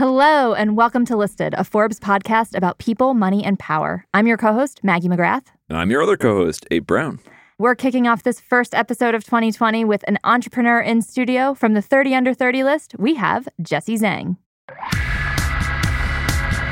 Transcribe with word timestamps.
Hello, 0.00 0.54
and 0.54 0.78
welcome 0.78 1.04
to 1.04 1.14
Listed, 1.14 1.52
a 1.58 1.62
Forbes 1.62 2.00
podcast 2.00 2.56
about 2.56 2.78
people, 2.78 3.12
money, 3.12 3.44
and 3.44 3.58
power. 3.58 4.06
I'm 4.14 4.26
your 4.26 4.38
co 4.38 4.54
host, 4.54 4.82
Maggie 4.82 5.08
McGrath. 5.08 5.48
And 5.68 5.76
I'm 5.76 5.90
your 5.90 6.02
other 6.02 6.16
co 6.16 6.36
host, 6.36 6.66
Abe 6.70 6.86
Brown. 6.86 7.20
We're 7.58 7.74
kicking 7.74 8.06
off 8.06 8.22
this 8.22 8.40
first 8.40 8.74
episode 8.74 9.14
of 9.14 9.24
2020 9.24 9.84
with 9.84 10.02
an 10.08 10.16
entrepreneur 10.24 10.80
in 10.80 11.02
studio. 11.02 11.52
From 11.52 11.74
the 11.74 11.82
30 11.82 12.14
under 12.14 12.32
30 12.32 12.64
list, 12.64 12.94
we 12.98 13.16
have 13.16 13.46
Jessie 13.60 13.98
Zeng. 13.98 14.38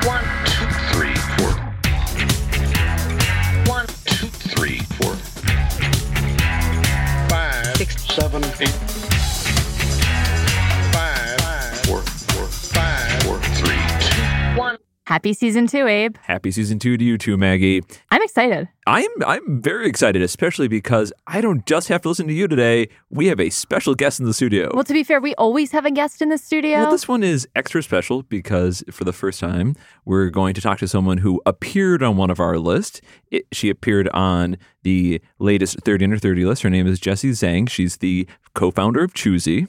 One, 0.07 0.25
two, 0.47 0.65
three, 0.95 1.15
four. 1.37 1.51
One, 3.67 3.87
two, 4.07 4.29
three, 4.29 4.79
four. 4.97 5.13
Five, 7.29 7.77
six, 7.77 8.03
seven, 8.07 8.43
eight. 8.63 8.88
One. 14.59 14.79
Happy 15.07 15.33
season 15.33 15.69
two, 15.69 15.87
Abe. 15.87 16.17
Happy 16.19 16.51
season 16.51 16.81
two 16.81 16.97
to 16.99 17.05
you 17.05 17.17
too, 17.17 17.37
Maggie. 17.37 17.81
I'm 18.11 18.21
excited. 18.23 18.69
I'm 18.89 19.09
I'm 19.25 19.63
very 19.63 19.89
excited, 19.89 20.21
especially 20.21 20.67
because 20.67 21.13
I 21.29 21.41
don't 21.41 21.65
just 21.65 21.87
have 21.89 22.03
to 22.03 22.09
listen 22.09 22.27
to 22.27 22.33
you 22.35 22.49
today. 22.49 22.89
We 23.09 23.29
have 23.29 23.39
a 23.39 23.51
special 23.51 23.95
guest 23.95 24.19
in 24.19 24.27
the 24.27 24.35
studio. 24.35 24.71
Well, 24.75 24.83
to 24.83 24.93
be 24.93 25.05
fair, 25.05 25.21
we 25.21 25.35
always 25.37 25.71
have 25.71 25.87
a 25.87 25.93
guest 25.93 26.21
in 26.21 26.29
the 26.29 26.37
studio. 26.37 26.79
Well, 26.81 26.91
this 26.91 27.07
one 27.07 27.23
is 27.23 27.47
extra 27.55 27.85
special 27.85 28.25
because 28.25 28.83
for 28.91 29.05
the 29.05 29.13
first 29.13 29.39
time, 29.39 29.77
we're 30.05 30.29
going 30.29 30.55
to 30.55 30.61
talk 30.61 30.79
to 30.81 30.89
someone 30.89 31.19
who 31.19 31.41
appeared 31.47 32.03
on 32.03 32.17
one 32.17 32.29
of 32.29 32.41
our 32.41 32.59
lists. 32.59 33.01
It, 33.31 33.47
she 33.53 33.71
appeared 33.71 34.09
on 34.09 34.59
the 34.83 35.23
latest 35.39 35.81
30 35.85 36.05
under 36.07 36.19
30 36.19 36.45
list. 36.45 36.63
Her 36.63 36.71
name 36.71 36.89
is 36.89 36.99
Jessie 36.99 37.31
Zeng. 37.31 37.71
She's 37.71 37.99
the 37.99 38.29
co-founder 38.55 39.05
of 39.05 39.15
Choosy. 39.15 39.69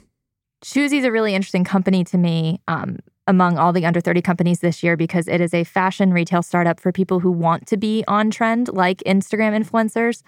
Choosy 0.62 0.98
is 0.98 1.04
a 1.04 1.12
really 1.12 1.34
interesting 1.34 1.64
company 1.64 2.04
to 2.04 2.18
me 2.18 2.60
um, 2.68 2.98
among 3.30 3.56
all 3.56 3.72
the 3.72 3.86
under 3.86 4.00
30 4.00 4.20
companies 4.20 4.58
this 4.58 4.82
year 4.82 4.96
because 4.96 5.28
it 5.28 5.40
is 5.40 5.54
a 5.54 5.62
fashion 5.64 6.12
retail 6.12 6.42
startup 6.42 6.80
for 6.80 6.90
people 6.90 7.20
who 7.20 7.30
want 7.30 7.66
to 7.68 7.76
be 7.76 8.04
on 8.08 8.30
trend, 8.30 8.68
like 8.68 8.98
Instagram 9.06 9.56
influencers. 9.56 10.22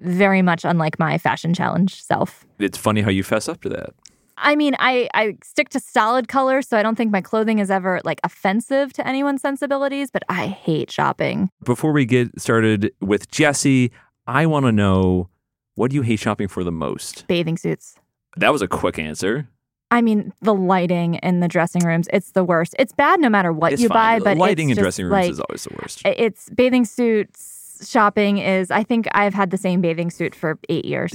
Very 0.00 0.42
much 0.42 0.64
unlike 0.64 0.98
my 0.98 1.16
fashion 1.16 1.54
challenge 1.54 2.02
self. 2.02 2.44
It's 2.58 2.76
funny 2.76 3.02
how 3.02 3.10
you 3.10 3.22
fess 3.22 3.48
up 3.48 3.60
to 3.62 3.68
that. 3.68 3.90
I 4.36 4.56
mean, 4.56 4.74
I, 4.78 5.08
I 5.14 5.36
stick 5.44 5.68
to 5.70 5.80
solid 5.80 6.26
colors, 6.26 6.66
so 6.66 6.76
I 6.78 6.82
don't 6.82 6.96
think 6.96 7.12
my 7.12 7.20
clothing 7.20 7.58
is 7.58 7.70
ever 7.70 8.00
like 8.04 8.20
offensive 8.24 8.92
to 8.94 9.06
anyone's 9.06 9.42
sensibilities, 9.42 10.10
but 10.10 10.22
I 10.28 10.46
hate 10.46 10.90
shopping. 10.90 11.50
Before 11.64 11.92
we 11.92 12.06
get 12.06 12.40
started 12.40 12.90
with 13.00 13.30
Jessie, 13.30 13.92
I 14.26 14.46
want 14.46 14.66
to 14.66 14.72
know 14.72 15.28
what 15.74 15.90
do 15.90 15.94
you 15.94 16.02
hate 16.02 16.18
shopping 16.18 16.48
for 16.48 16.64
the 16.64 16.72
most? 16.72 17.26
Bathing 17.28 17.58
suits. 17.58 17.94
That 18.36 18.52
was 18.52 18.62
a 18.62 18.68
quick 18.68 18.98
answer. 18.98 19.48
I 19.90 20.02
mean, 20.02 20.32
the 20.40 20.54
lighting 20.54 21.14
in 21.16 21.40
the 21.40 21.48
dressing 21.48 21.84
rooms, 21.84 22.08
it's 22.12 22.30
the 22.32 22.44
worst. 22.44 22.76
It's 22.78 22.92
bad 22.92 23.20
no 23.20 23.28
matter 23.28 23.52
what 23.52 23.72
It's 23.72 23.82
you 23.82 23.88
fine. 23.88 24.20
buy, 24.20 24.24
but 24.24 24.38
lighting 24.38 24.70
in 24.70 24.76
dressing 24.76 25.06
rooms 25.06 25.12
like, 25.12 25.30
is 25.30 25.40
always 25.40 25.64
the 25.64 25.74
worst. 25.80 26.02
It's 26.04 26.48
bathing 26.50 26.84
suits 26.84 27.60
shopping 27.88 28.38
is 28.38 28.70
I 28.70 28.82
think 28.82 29.08
I've 29.12 29.34
had 29.34 29.50
the 29.50 29.56
same 29.56 29.80
bathing 29.80 30.10
suit 30.10 30.34
for 30.34 30.58
8 30.68 30.84
years. 30.84 31.12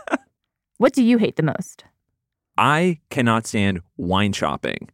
what 0.78 0.92
do 0.92 1.02
you 1.02 1.18
hate 1.18 1.36
the 1.36 1.42
most? 1.42 1.84
I 2.58 3.00
cannot 3.10 3.46
stand 3.46 3.80
wine 3.96 4.32
shopping. 4.32 4.88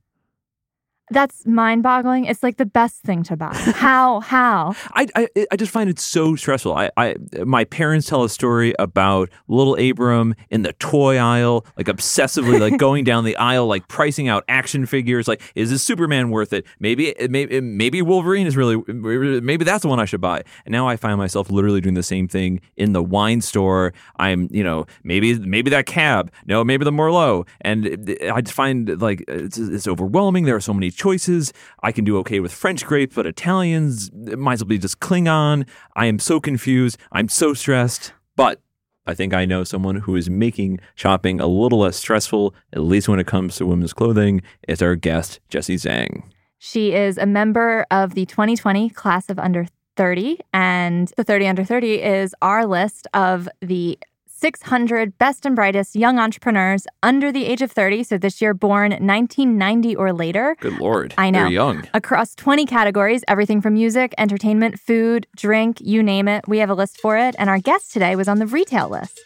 That's 1.13 1.47
mind-boggling. 1.47 2.25
It's 2.25 2.43
like 2.43 2.57
the 2.57 2.67
best 2.67 3.03
thing 3.03 3.23
to 3.25 3.37
buy. 3.37 3.55
How 3.55 4.21
how? 4.21 4.75
I, 4.95 5.07
I 5.15 5.29
I 5.51 5.57
just 5.57 5.73
find 5.73 5.91
it 5.91 5.99
so 5.99 6.37
stressful. 6.37 6.75
I, 6.75 6.91
I 6.97 7.17
my 7.45 7.65
parents 7.65 8.09
tell 8.09 8.25
a 8.25 8.29
story 8.29 8.75
about 8.79 9.31
little 9.49 9.77
Abram 9.77 10.35
in 10.51 10.63
the 10.63 10.73
toy 10.75 11.19
aisle, 11.19 11.67
like 11.77 11.87
obsessively 11.87 12.59
like 12.59 12.79
going 12.79 13.05
down 13.05 13.25
the 13.25 13.37
aisle, 13.37 13.67
like 13.67 13.89
pricing 13.89 14.29
out 14.29 14.45
action 14.49 14.87
figures. 14.87 15.29
Like, 15.29 15.43
is 15.55 15.71
this 15.71 15.83
Superman 15.83 16.31
worth 16.31 16.53
it? 16.53 16.65
Maybe 16.81 17.15
maybe 17.29 17.61
maybe 17.61 18.03
Wolverine 18.03 18.47
is 18.47 18.57
really 18.57 18.83
maybe 18.87 19.65
that's 19.65 19.83
the 19.83 19.89
one 19.89 20.01
I 20.01 20.05
should 20.05 20.21
buy. 20.21 20.43
And 20.65 20.73
now 20.73 20.89
I 20.89 20.97
find 20.97 21.19
myself 21.19 21.51
literally 21.51 21.81
doing 21.81 21.95
the 21.95 22.03
same 22.03 22.29
thing 22.29 22.61
in 22.77 22.93
the 22.93 23.03
wine 23.03 23.41
store. 23.41 23.93
I'm 24.17 24.49
you 24.51 24.65
know 24.65 24.87
maybe 25.05 25.39
maybe 25.39 25.71
that 25.71 25.87
cab, 25.87 26.33
no 26.47 26.65
maybe 26.65 26.85
the 26.85 26.91
Merlot, 26.91 27.47
and 27.61 28.11
uh, 28.11 28.35
I 28.35 28.41
just 28.41 28.55
find 28.55 29.01
like 29.01 29.25
it's, 29.29 29.59
it's 29.59 29.87
overwhelming. 29.87 30.45
There 30.45 30.57
are 30.57 30.61
so 30.61 30.75
many 30.75 30.91
choices. 31.03 31.53
I 31.83 31.93
can 31.93 32.05
do 32.05 32.17
okay 32.19 32.41
with 32.41 32.53
French 32.53 32.85
grapes, 32.87 33.15
but 33.15 33.27
Italians 33.27 34.11
it 34.27 34.39
might 34.39 34.55
as 34.55 34.63
well 34.63 34.69
be 34.69 34.79
just 34.79 35.01
Klingon. 35.01 35.67
I 35.97 36.07
am 36.07 36.19
so 36.19 36.41
confused. 36.41 36.97
I'm 37.11 37.29
so 37.29 37.55
stressed. 37.55 38.13
But 38.37 38.61
I 39.07 39.15
think 39.15 39.35
I 39.35 39.45
know 39.45 39.65
someone 39.65 39.97
who 39.97 40.15
is 40.17 40.31
making 40.31 40.81
shopping 40.95 41.41
a 41.41 41.47
little 41.47 41.81
less 41.81 41.97
stressful, 41.97 42.55
at 42.73 42.83
least 42.83 43.09
when 43.09 43.19
it 43.19 43.27
comes 43.27 43.57
to 43.57 43.67
women's 43.67 43.93
clothing. 43.93 44.43
It's 44.69 44.81
our 44.81 44.95
guest, 44.95 45.41
Jessie 45.49 45.77
Zeng. 45.77 46.23
She 46.59 46.95
is 46.95 47.19
a 47.19 47.27
member 47.27 47.85
of 47.91 48.15
the 48.15 48.25
2020 48.27 48.91
class 48.91 49.29
of 49.29 49.39
under 49.41 49.67
30 49.97 50.39
and 50.53 51.13
the 51.17 51.25
30 51.25 51.49
under 51.49 51.65
30 51.65 52.01
is 52.01 52.35
our 52.41 52.65
list 52.65 53.07
of 53.13 53.49
the 53.61 53.99
600 54.43 55.17
best 55.19 55.47
and 55.47 55.55
brightest 55.55 55.95
young 55.95 56.19
entrepreneurs 56.19 56.85
under 57.01 57.31
the 57.31 57.47
age 57.47 57.63
of 57.63 57.71
30, 57.71 58.03
so 58.03 58.19
this 58.19 58.43
year 58.43 58.55
born 58.55 58.91
1990 58.91 59.95
or 59.95 60.13
later. 60.13 60.57
Good 60.59 60.81
lord. 60.81 61.15
I 61.17 61.31
know. 61.31 61.45
They're 61.45 61.53
young. 61.53 61.87
across 61.95 62.35
20 62.35 62.67
categories, 62.67 63.23
everything 63.29 63.61
from 63.61 63.75
music, 63.75 64.13
entertainment, 64.19 64.81
food, 64.81 65.29
drink, 65.37 65.81
you 65.81 66.03
name 66.03 66.27
it. 66.27 66.49
We 66.49 66.59
have 66.59 66.71
a 66.71 66.75
list 66.75 67.01
for 67.01 67.17
it. 67.17 67.37
And 67.39 67.49
our 67.49 67.61
guest 67.61 67.93
today 67.93 68.17
was 68.17 68.27
on 68.27 68.41
the 68.41 68.47
retail 68.49 68.89
list. 68.89 69.17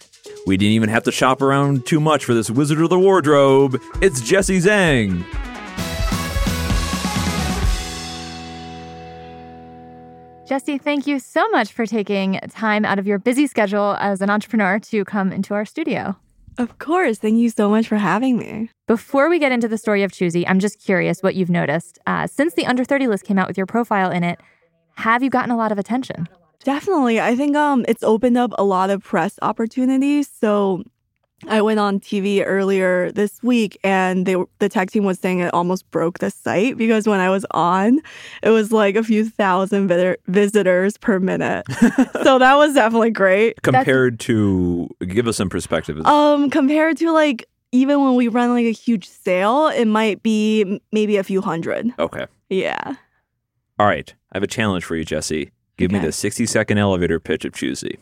We 0.47 0.59
didn't 0.59 0.73
even 0.73 0.91
have 0.91 1.05
to 1.05 1.13
shop 1.13 1.41
around 1.41 1.87
too 1.87 1.99
much 1.99 2.27
for 2.27 2.35
this 2.35 2.51
Wizard 2.51 2.83
of 2.83 2.91
the 2.91 2.99
Wardrobe. 2.99 3.81
It's 4.03 4.21
Jessie 4.21 4.59
Zeng. 4.59 5.25
Jessie, 10.47 10.79
thank 10.79 11.09
you 11.09 11.19
so 11.19 11.49
much 11.49 11.73
for 11.73 11.87
taking 11.87 12.39
time 12.51 12.85
out 12.85 13.01
of 13.01 13.07
your 13.07 13.19
busy 13.19 13.49
schedule 13.49 13.97
as 13.99 14.21
an 14.21 14.31
entrepreneur 14.31 14.79
to 14.79 15.05
come 15.05 15.33
into 15.33 15.55
our 15.55 15.65
studio. 15.65 16.15
Of 16.57 16.79
course. 16.79 17.19
Thank 17.19 17.37
you 17.39 17.51
so 17.51 17.69
much 17.69 17.89
for 17.89 17.97
having 17.97 18.39
me. 18.39 18.71
Before 18.87 19.29
we 19.29 19.41
get 19.41 19.51
into 19.51 19.67
the 19.67 19.77
story 19.77 20.05
of 20.05 20.13
Choosy, 20.13 20.47
I'm 20.47 20.61
just 20.61 20.81
curious 20.81 21.21
what 21.21 21.35
you've 21.35 21.51
noticed. 21.51 21.99
Uh, 22.07 22.29
since 22.29 22.55
the 22.55 22.65
under 22.65 22.85
30 22.85 23.09
list 23.09 23.25
came 23.25 23.39
out 23.39 23.49
with 23.49 23.57
your 23.57 23.67
profile 23.67 24.13
in 24.13 24.23
it, 24.23 24.41
have 24.95 25.21
you 25.21 25.31
gotten 25.31 25.51
a 25.51 25.57
lot 25.57 25.73
of 25.73 25.79
attention? 25.79 26.29
Definitely. 26.63 27.21
I 27.21 27.35
think 27.35 27.57
um 27.57 27.85
it's 27.89 28.03
opened 28.05 28.39
up 28.39 28.53
a 28.57 28.65
lot 28.65 28.89
of 28.91 29.03
press 29.03 29.39
opportunities. 29.43 30.29
So 30.29 30.85
I 31.49 31.61
went 31.61 31.79
on 31.79 32.01
TV 32.01 32.43
earlier 32.45 33.13
this 33.13 33.43
week 33.43 33.79
and 33.85 34.25
they 34.25 34.37
the 34.59 34.69
tech 34.69 34.91
team 34.91 35.05
was 35.05 35.19
saying 35.19 35.41
it 35.41 35.53
almost 35.53 35.89
broke 35.91 36.19
the 36.19 36.31
site 36.31 36.79
because 36.79 37.07
when 37.07 37.21
I 37.21 37.29
was 37.29 37.45
on, 37.51 38.01
it 38.43 38.51
was 38.51 38.73
like 38.73 38.97
a 38.97 39.03
few 39.05 39.29
thousand 39.29 39.89
vid- 39.89 40.19
visitors 40.27 40.97
per 40.97 41.21
minute. 41.21 41.67
so 42.23 42.39
that 42.39 42.55
was 42.57 42.75
definitely 42.75 43.11
great. 43.11 43.61
Compared 43.63 44.19
to, 44.21 44.89
give 45.07 45.29
us 45.29 45.37
some 45.37 45.51
perspective. 45.51 46.05
Um 46.07 46.49
compared 46.51 46.97
to 46.99 47.13
like 47.13 47.47
even 47.73 48.03
when 48.03 48.15
we 48.15 48.29
run 48.29 48.51
like 48.55 48.65
a 48.65 48.73
huge 48.73 49.07
sale, 49.07 49.69
it 49.69 49.85
might 49.87 50.23
be 50.23 50.81
maybe 50.93 51.19
a 51.19 51.25
few 51.25 51.43
hundred. 51.43 51.93
okay. 51.99 52.27
Yeah. 52.49 52.95
All 53.79 53.87
right. 53.87 54.13
I 54.33 54.37
have 54.37 54.43
a 54.43 54.47
challenge 54.47 54.85
for 54.85 54.97
you, 54.97 55.05
Jessie. 55.05 55.51
Give 55.77 55.91
me 55.93 55.99
the 55.99 56.13
60 56.13 56.47
second 56.47 56.79
elevator 56.79 57.21
pitch 57.21 57.45
of 57.45 57.53
Choosy. 57.53 57.99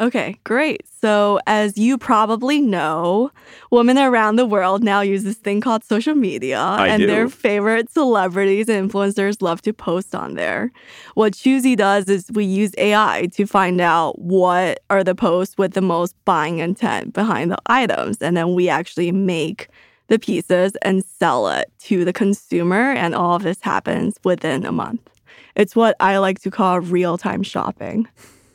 Okay, 0.00 0.36
great. 0.42 0.82
So, 1.00 1.38
as 1.46 1.78
you 1.78 1.96
probably 1.96 2.60
know, 2.60 3.30
women 3.70 3.98
around 3.98 4.34
the 4.34 4.46
world 4.46 4.82
now 4.82 5.00
use 5.00 5.22
this 5.22 5.36
thing 5.36 5.60
called 5.60 5.84
social 5.84 6.16
media, 6.16 6.58
and 6.58 7.02
do. 7.02 7.06
their 7.06 7.28
favorite 7.28 7.88
celebrities 7.88 8.68
and 8.68 8.90
influencers 8.90 9.40
love 9.40 9.62
to 9.62 9.72
post 9.72 10.14
on 10.14 10.34
there. 10.34 10.72
What 11.14 11.34
Choosy 11.34 11.76
does 11.76 12.08
is 12.08 12.32
we 12.32 12.44
use 12.44 12.72
AI 12.78 13.28
to 13.34 13.46
find 13.46 13.80
out 13.80 14.18
what 14.18 14.80
are 14.90 15.04
the 15.04 15.14
posts 15.14 15.56
with 15.56 15.74
the 15.74 15.80
most 15.80 16.16
buying 16.24 16.58
intent 16.58 17.12
behind 17.12 17.52
the 17.52 17.58
items, 17.66 18.18
and 18.18 18.36
then 18.36 18.54
we 18.54 18.68
actually 18.68 19.12
make 19.12 19.68
the 20.08 20.18
pieces 20.18 20.72
and 20.82 21.04
sell 21.04 21.48
it 21.48 21.70
to 21.80 22.04
the 22.04 22.12
consumer, 22.12 22.90
and 22.92 23.14
all 23.14 23.36
of 23.36 23.44
this 23.44 23.60
happens 23.60 24.16
within 24.24 24.66
a 24.66 24.72
month. 24.72 25.08
It's 25.54 25.76
what 25.76 25.94
I 26.00 26.18
like 26.18 26.40
to 26.40 26.50
call 26.50 26.80
real 26.80 27.18
time 27.18 27.44
shopping. 27.44 28.08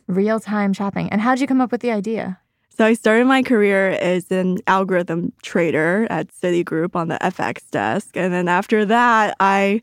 Real 0.08 0.40
time 0.40 0.74
shopping. 0.74 1.10
And 1.10 1.22
how'd 1.22 1.40
you 1.40 1.48
come 1.48 1.62
up 1.62 1.72
with 1.72 1.82
the 1.82 1.92
idea? 1.92 2.40
So 2.70 2.86
I 2.86 2.94
started 2.94 3.26
my 3.26 3.42
career 3.42 3.90
as 3.90 4.32
an 4.32 4.60
algorithm 4.68 5.34
trader 5.42 6.06
at 6.10 6.28
Citigroup 6.30 6.96
on 6.96 7.08
the 7.08 7.18
FX 7.22 7.70
desk. 7.72 8.16
And 8.16 8.32
then 8.32 8.48
after 8.48 8.86
that, 8.86 9.36
I 9.40 9.82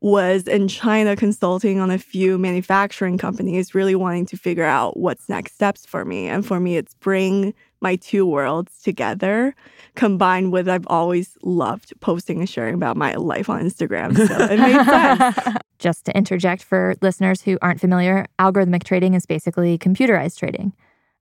was 0.00 0.48
in 0.48 0.66
China 0.66 1.14
consulting 1.14 1.78
on 1.78 1.90
a 1.90 1.98
few 1.98 2.38
manufacturing 2.38 3.18
companies, 3.18 3.74
really 3.74 3.94
wanting 3.94 4.26
to 4.26 4.36
figure 4.36 4.64
out 4.64 4.96
what's 4.96 5.28
next 5.28 5.54
steps 5.54 5.84
for 5.84 6.04
me. 6.04 6.26
And 6.26 6.44
for 6.44 6.58
me, 6.58 6.76
it's 6.76 6.94
bring 6.94 7.54
my 7.82 7.96
two 7.96 8.26
worlds 8.26 8.82
together, 8.82 9.54
combined 9.94 10.52
with 10.52 10.68
I've 10.68 10.86
always 10.86 11.36
loved 11.42 11.92
posting 12.00 12.40
and 12.40 12.48
sharing 12.48 12.74
about 12.74 12.96
my 12.96 13.14
life 13.14 13.48
on 13.48 13.62
Instagram. 13.62 14.16
So 14.16 14.38
it 14.44 14.58
made 14.58 14.84
sense. 15.44 15.56
Just 15.78 16.04
to 16.06 16.16
interject 16.16 16.62
for 16.62 16.94
listeners 17.00 17.42
who 17.42 17.58
aren't 17.62 17.80
familiar, 17.80 18.26
algorithmic 18.38 18.84
trading 18.84 19.14
is 19.14 19.24
basically 19.26 19.78
computerized 19.78 20.38
trading. 20.38 20.72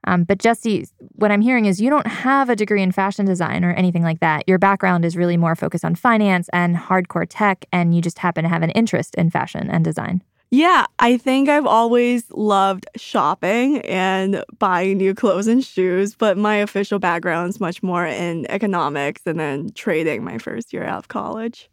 Um, 0.05 0.23
but 0.23 0.39
Jessie, 0.39 0.87
what 1.15 1.31
I'm 1.31 1.41
hearing 1.41 1.65
is 1.65 1.81
you 1.81 1.89
don't 1.89 2.07
have 2.07 2.49
a 2.49 2.55
degree 2.55 2.81
in 2.81 2.91
fashion 2.91 3.25
design 3.25 3.65
or 3.65 3.71
anything 3.71 4.03
like 4.03 4.19
that. 4.21 4.43
Your 4.47 4.57
background 4.57 5.03
is 5.05 5.17
really 5.17 5.37
more 5.37 5.55
focused 5.55 5.83
on 5.83 5.95
finance 5.95 6.49
and 6.53 6.75
hardcore 6.75 7.27
tech, 7.27 7.65
and 7.71 7.93
you 7.93 8.01
just 8.01 8.19
happen 8.19 8.43
to 8.43 8.49
have 8.49 8.63
an 8.63 8.71
interest 8.71 9.15
in 9.15 9.29
fashion 9.29 9.69
and 9.69 9.83
design. 9.83 10.23
Yeah, 10.51 10.87
I 10.97 11.17
think 11.17 11.47
I've 11.47 11.67
always 11.67 12.23
loved 12.31 12.87
shopping 12.95 13.81
and 13.81 14.43
buying 14.57 14.97
new 14.97 15.13
clothes 15.13 15.45
and 15.45 15.63
shoes, 15.63 16.15
but 16.15 16.37
my 16.37 16.55
official 16.55 16.97
background 16.97 17.49
is 17.49 17.59
much 17.59 17.83
more 17.83 18.05
in 18.05 18.49
economics 18.49 19.21
and 19.27 19.39
then 19.39 19.69
trading 19.73 20.23
my 20.23 20.39
first 20.39 20.73
year 20.73 20.83
out 20.83 20.97
of 20.97 21.07
college. 21.07 21.69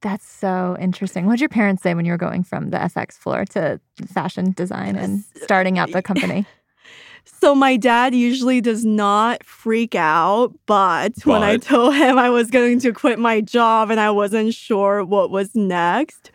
That's 0.00 0.28
so 0.28 0.76
interesting. 0.80 1.26
What 1.26 1.34
did 1.34 1.42
your 1.42 1.48
parents 1.48 1.84
say 1.84 1.94
when 1.94 2.04
you 2.04 2.10
were 2.10 2.18
going 2.18 2.42
from 2.42 2.70
the 2.70 2.78
FX 2.78 3.12
floor 3.12 3.44
to 3.50 3.80
fashion 4.08 4.50
design 4.50 4.96
and 4.96 5.22
starting 5.36 5.78
out 5.78 5.92
the 5.92 6.02
company? 6.02 6.44
So 7.24 7.54
my 7.54 7.76
dad 7.76 8.14
usually 8.14 8.60
does 8.60 8.84
not 8.84 9.44
freak 9.44 9.94
out, 9.94 10.52
but, 10.66 11.12
when 11.24 11.42
I 11.42 11.56
told 11.56 11.94
him 11.94 12.18
I 12.18 12.30
was 12.30 12.50
going 12.50 12.78
to 12.80 12.92
quit 12.92 13.18
my 13.18 13.40
job 13.40 13.90
and 13.90 13.98
I 13.98 14.10
wasn't 14.10 14.54
sure 14.54 15.04
what 15.04 15.30
was 15.30 15.54
next, 15.54 16.30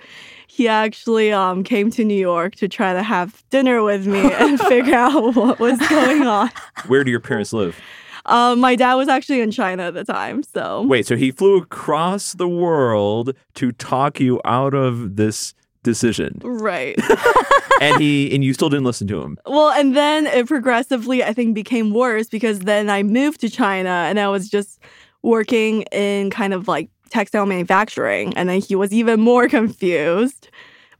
he 0.47 0.67
actually 0.67 1.31
um, 1.31 1.63
came 1.63 1.91
to 1.91 2.03
New 2.03 2.19
York 2.19 2.55
to 2.55 2.67
try 2.67 2.91
to 2.93 3.03
have 3.03 3.43
dinner 3.49 3.83
with 3.83 4.07
me 4.07 4.19
and 4.33 4.59
figure 4.67 4.95
out 4.95 5.35
what 5.35 5.59
was 5.59 5.79
going 5.87 6.23
on. 6.23 6.49
Where 6.87 7.03
do 7.03 7.11
your 7.11 7.19
parents 7.19 7.53
live? 7.53 7.79
Um, 8.25 8.59
my 8.59 8.75
dad 8.75 8.95
was 8.95 9.07
actually 9.07 9.39
in 9.39 9.51
China 9.51 9.83
at 9.83 9.93
the 9.93 10.03
time, 10.03 10.43
so 10.43 10.81
Wait, 10.81 11.05
so 11.07 11.15
he 11.15 11.31
flew 11.31 11.57
across 11.57 12.33
the 12.33 12.47
world 12.47 13.33
to 13.53 13.71
talk 13.71 14.19
you 14.19 14.41
out 14.43 14.73
of 14.73 15.15
this 15.15 15.53
decision, 15.87 16.39
right. 16.43 16.99
and 17.81 18.01
he 18.01 18.33
and 18.33 18.43
you 18.43 18.53
still 18.53 18.69
didn't 18.69 18.85
listen 18.85 19.07
to 19.07 19.21
him. 19.21 19.37
Well, 19.45 19.69
and 19.69 19.95
then 19.95 20.27
it 20.27 20.47
progressively, 20.47 21.23
I 21.23 21.33
think, 21.33 21.55
became 21.55 21.93
worse 21.93 22.27
because 22.27 22.59
then 22.59 22.89
I 22.89 23.03
moved 23.03 23.41
to 23.41 23.49
China 23.49 23.89
and 23.89 24.19
I 24.19 24.27
was 24.27 24.49
just 24.49 24.79
working 25.23 25.83
in 25.83 26.29
kind 26.29 26.53
of 26.53 26.67
like 26.67 26.89
textile 27.09 27.45
manufacturing. 27.45 28.35
And 28.35 28.49
then 28.49 28.61
he 28.61 28.75
was 28.75 28.93
even 28.93 29.19
more 29.19 29.47
confused. 29.57 30.49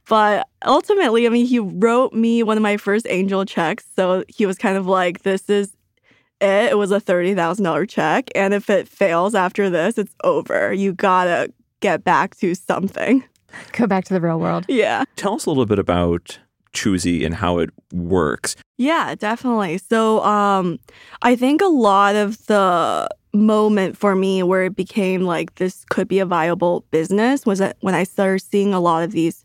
But 0.08 0.48
ultimately, 0.64 1.26
I 1.26 1.28
mean, 1.30 1.46
he 1.46 1.58
wrote 1.58 2.14
me 2.14 2.42
one 2.42 2.56
of 2.56 2.62
my 2.62 2.78
first 2.78 3.06
angel 3.10 3.44
checks. 3.44 3.84
So 3.94 4.24
he 4.28 4.46
was 4.46 4.56
kind 4.56 4.78
of 4.78 4.86
like, 4.86 5.22
this 5.22 5.50
is 5.50 5.76
it. 6.40 6.70
It 6.70 6.78
was 6.78 6.92
a 6.92 7.00
$30,000 7.00 7.88
check. 7.88 8.30
And 8.34 8.54
if 8.54 8.70
it 8.70 8.88
fails 8.88 9.34
after 9.34 9.68
this, 9.68 9.98
it's 9.98 10.14
over. 10.24 10.72
You 10.72 10.94
gotta 10.94 11.52
get 11.80 12.04
back 12.04 12.36
to 12.36 12.54
something. 12.54 13.22
Go 13.72 13.86
back 13.86 14.04
to 14.04 14.14
the 14.14 14.20
real 14.20 14.38
world. 14.38 14.64
Yeah. 14.68 15.04
Tell 15.16 15.34
us 15.34 15.46
a 15.46 15.50
little 15.50 15.66
bit 15.66 15.78
about 15.78 16.38
Choosy 16.72 17.24
and 17.24 17.34
how 17.34 17.58
it 17.58 17.70
works. 17.92 18.54
Yeah, 18.76 19.14
definitely. 19.14 19.78
So 19.78 20.22
um 20.24 20.78
I 21.22 21.34
think 21.34 21.60
a 21.62 21.66
lot 21.66 22.14
of 22.14 22.44
the 22.46 23.08
moment 23.32 23.96
for 23.96 24.14
me 24.14 24.42
where 24.42 24.64
it 24.64 24.76
became 24.76 25.22
like 25.22 25.54
this 25.56 25.84
could 25.90 26.08
be 26.08 26.18
a 26.18 26.26
viable 26.26 26.84
business 26.90 27.44
was 27.44 27.58
that 27.58 27.76
when 27.80 27.94
I 27.94 28.04
started 28.04 28.40
seeing 28.40 28.72
a 28.72 28.80
lot 28.80 29.02
of 29.02 29.12
these 29.12 29.42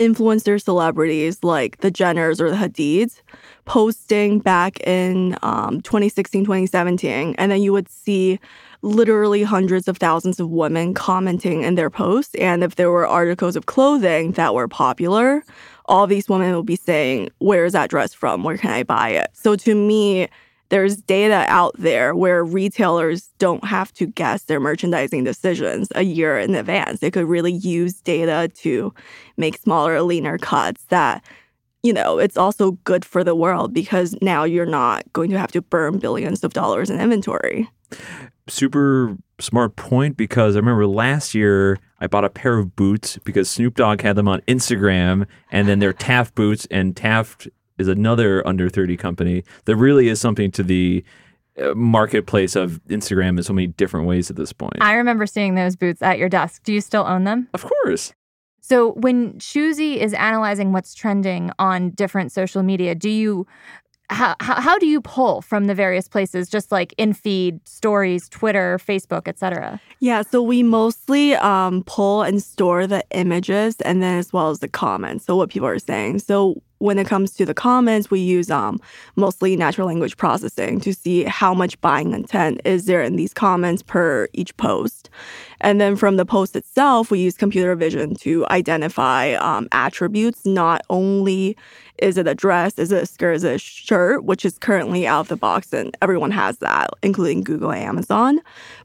influencer 0.00 0.60
celebrities 0.62 1.42
like 1.42 1.78
the 1.78 1.90
Jenners 1.90 2.40
or 2.40 2.50
the 2.50 2.56
Hadids 2.56 3.20
posting 3.64 4.40
back 4.40 4.80
in 4.86 5.36
um, 5.42 5.80
2016, 5.82 6.44
2017. 6.44 7.34
And 7.38 7.52
then 7.52 7.62
you 7.62 7.72
would 7.72 7.88
see 7.88 8.40
literally 8.84 9.42
hundreds 9.42 9.88
of 9.88 9.96
thousands 9.96 10.38
of 10.38 10.50
women 10.50 10.94
commenting 10.94 11.62
in 11.62 11.74
their 11.74 11.90
posts. 11.90 12.34
And 12.36 12.62
if 12.62 12.76
there 12.76 12.90
were 12.90 13.06
articles 13.06 13.56
of 13.56 13.66
clothing 13.66 14.32
that 14.32 14.54
were 14.54 14.68
popular, 14.68 15.42
all 15.86 16.06
these 16.06 16.28
women 16.28 16.54
would 16.54 16.66
be 16.66 16.76
saying, 16.76 17.30
Where 17.38 17.64
is 17.64 17.72
that 17.72 17.90
dress 17.90 18.12
from? 18.12 18.44
Where 18.44 18.58
can 18.58 18.70
I 18.70 18.82
buy 18.82 19.10
it? 19.10 19.28
So 19.32 19.56
to 19.56 19.74
me, 19.74 20.28
there's 20.68 20.96
data 20.96 21.44
out 21.48 21.74
there 21.78 22.14
where 22.14 22.44
retailers 22.44 23.28
don't 23.38 23.64
have 23.64 23.92
to 23.94 24.06
guess 24.06 24.44
their 24.44 24.60
merchandising 24.60 25.24
decisions 25.24 25.88
a 25.94 26.02
year 26.02 26.38
in 26.38 26.54
advance. 26.54 27.00
They 27.00 27.10
could 27.10 27.26
really 27.26 27.52
use 27.52 28.00
data 28.00 28.50
to 28.56 28.92
make 29.36 29.58
smaller, 29.58 30.00
leaner 30.02 30.38
cuts 30.38 30.84
that, 30.86 31.22
you 31.82 31.92
know, 31.92 32.18
it's 32.18 32.36
also 32.36 32.72
good 32.84 33.04
for 33.04 33.22
the 33.22 33.34
world 33.34 33.72
because 33.74 34.16
now 34.22 34.44
you're 34.44 34.66
not 34.66 35.04
going 35.12 35.30
to 35.30 35.38
have 35.38 35.52
to 35.52 35.62
burn 35.62 35.98
billions 35.98 36.42
of 36.42 36.54
dollars 36.54 36.90
in 36.90 36.98
inventory. 36.98 37.68
Super 38.48 39.16
smart 39.40 39.76
point 39.76 40.16
because 40.16 40.56
I 40.56 40.58
remember 40.58 40.86
last 40.86 41.34
year 41.34 41.78
I 42.00 42.06
bought 42.06 42.24
a 42.24 42.30
pair 42.30 42.58
of 42.58 42.76
boots 42.76 43.18
because 43.24 43.48
Snoop 43.50 43.74
Dogg 43.74 44.02
had 44.02 44.16
them 44.16 44.28
on 44.28 44.40
Instagram, 44.42 45.26
and 45.50 45.66
then 45.66 45.78
they're 45.78 45.92
Taft 45.92 46.34
boots, 46.34 46.66
and 46.70 46.96
Taft 46.96 47.48
is 47.78 47.88
another 47.88 48.46
under 48.46 48.68
30 48.68 48.96
company 48.96 49.42
that 49.64 49.76
really 49.76 50.08
is 50.08 50.20
something 50.20 50.50
to 50.52 50.62
the 50.62 51.04
uh, 51.60 51.74
marketplace 51.74 52.56
of 52.56 52.80
Instagram 52.88 53.36
in 53.38 53.42
so 53.42 53.52
many 53.52 53.66
different 53.66 54.06
ways 54.06 54.30
at 54.30 54.36
this 54.36 54.52
point. 54.52 54.76
I 54.80 54.94
remember 54.94 55.26
seeing 55.26 55.54
those 55.54 55.76
boots 55.76 56.02
at 56.02 56.18
your 56.18 56.28
desk. 56.28 56.62
Do 56.64 56.72
you 56.72 56.80
still 56.80 57.06
own 57.06 57.24
them? 57.24 57.48
of 57.54 57.64
course. 57.64 58.12
So 58.60 58.92
when 58.92 59.38
Choosy 59.38 60.00
is 60.00 60.14
analyzing 60.14 60.72
what's 60.72 60.94
trending 60.94 61.50
on 61.58 61.90
different 61.90 62.32
social 62.32 62.62
media, 62.62 62.94
do 62.94 63.10
you 63.10 63.46
how, 64.10 64.36
how 64.40 64.78
do 64.78 64.86
you 64.86 65.00
pull 65.00 65.40
from 65.42 65.66
the 65.66 65.74
various 65.74 66.08
places 66.08 66.48
just 66.48 66.70
like 66.70 66.94
in 66.98 67.12
feed, 67.14 67.66
stories, 67.66 68.28
Twitter, 68.28 68.78
Facebook, 68.78 69.26
etc.? 69.26 69.80
Yeah, 70.00 70.22
so 70.22 70.42
we 70.42 70.62
mostly 70.62 71.34
um, 71.36 71.82
pull 71.84 72.22
and 72.22 72.42
store 72.42 72.86
the 72.86 73.02
images 73.12 73.80
and 73.80 74.02
then 74.02 74.18
as 74.18 74.32
well 74.32 74.50
as 74.50 74.58
the 74.58 74.68
comments. 74.68 75.24
So 75.24 75.36
what 75.36 75.50
people 75.50 75.68
are 75.68 75.78
saying. 75.78 76.18
So 76.18 76.62
when 76.78 76.98
it 76.98 77.06
comes 77.06 77.32
to 77.32 77.46
the 77.46 77.54
comments, 77.54 78.10
we 78.10 78.20
use 78.20 78.50
um, 78.50 78.78
mostly 79.16 79.56
natural 79.56 79.86
language 79.86 80.18
processing 80.18 80.80
to 80.80 80.92
see 80.92 81.24
how 81.24 81.54
much 81.54 81.80
buying 81.80 82.12
intent 82.12 82.60
is 82.66 82.84
there 82.84 83.02
in 83.02 83.16
these 83.16 83.32
comments 83.32 83.82
per 83.82 84.28
each 84.34 84.54
post. 84.58 85.08
And 85.62 85.80
then 85.80 85.96
from 85.96 86.18
the 86.18 86.26
post 86.26 86.54
itself, 86.56 87.10
we 87.10 87.20
use 87.20 87.38
computer 87.38 87.74
vision 87.74 88.14
to 88.16 88.46
identify 88.48 89.32
um, 89.34 89.66
attributes. 89.72 90.44
Not 90.44 90.82
only 90.90 91.56
is 92.04 92.18
it 92.18 92.28
a 92.28 92.34
dress, 92.34 92.78
is 92.78 92.92
it 92.92 93.02
a 93.02 93.06
skirt, 93.06 93.32
is 93.32 93.44
it 93.44 93.54
a 93.54 93.58
shirt, 93.58 94.24
which 94.24 94.44
is 94.44 94.58
currently 94.58 95.06
out 95.06 95.20
of 95.20 95.28
the 95.28 95.36
box, 95.36 95.72
and 95.72 95.96
everyone 96.02 96.30
has 96.30 96.58
that, 96.58 96.90
including 97.02 97.42
Google 97.42 97.72
and 97.72 97.82
Amazon. 97.82 98.40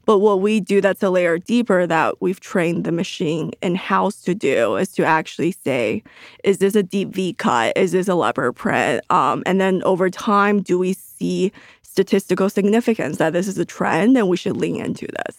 But 0.06 0.20
what 0.20 0.40
we 0.40 0.58
do 0.58 0.80
that's 0.80 1.02
a 1.02 1.10
layer 1.10 1.36
deeper 1.36 1.86
that 1.86 2.22
we've 2.22 2.40
trained 2.40 2.84
the 2.84 2.92
machine 2.92 3.52
in 3.60 3.74
house 3.74 4.22
to 4.22 4.34
do 4.34 4.76
is 4.76 4.88
to 4.92 5.04
actually 5.04 5.52
say, 5.52 6.02
is 6.44 6.58
this 6.58 6.74
a 6.74 6.82
deep 6.82 7.10
V 7.10 7.34
cut? 7.34 7.76
Is 7.76 7.92
this 7.92 8.08
a 8.08 8.14
leopard 8.14 8.56
print? 8.56 9.04
Um, 9.10 9.42
and 9.44 9.60
then 9.60 9.82
over 9.82 10.08
time, 10.08 10.62
do 10.62 10.78
we 10.78 10.94
see 10.94 11.52
statistical 11.82 12.48
significance 12.48 13.18
that 13.18 13.34
this 13.34 13.46
is 13.46 13.58
a 13.58 13.66
trend 13.66 14.16
and 14.16 14.30
we 14.30 14.38
should 14.38 14.56
lean 14.56 14.80
into 14.80 15.06
this? 15.06 15.36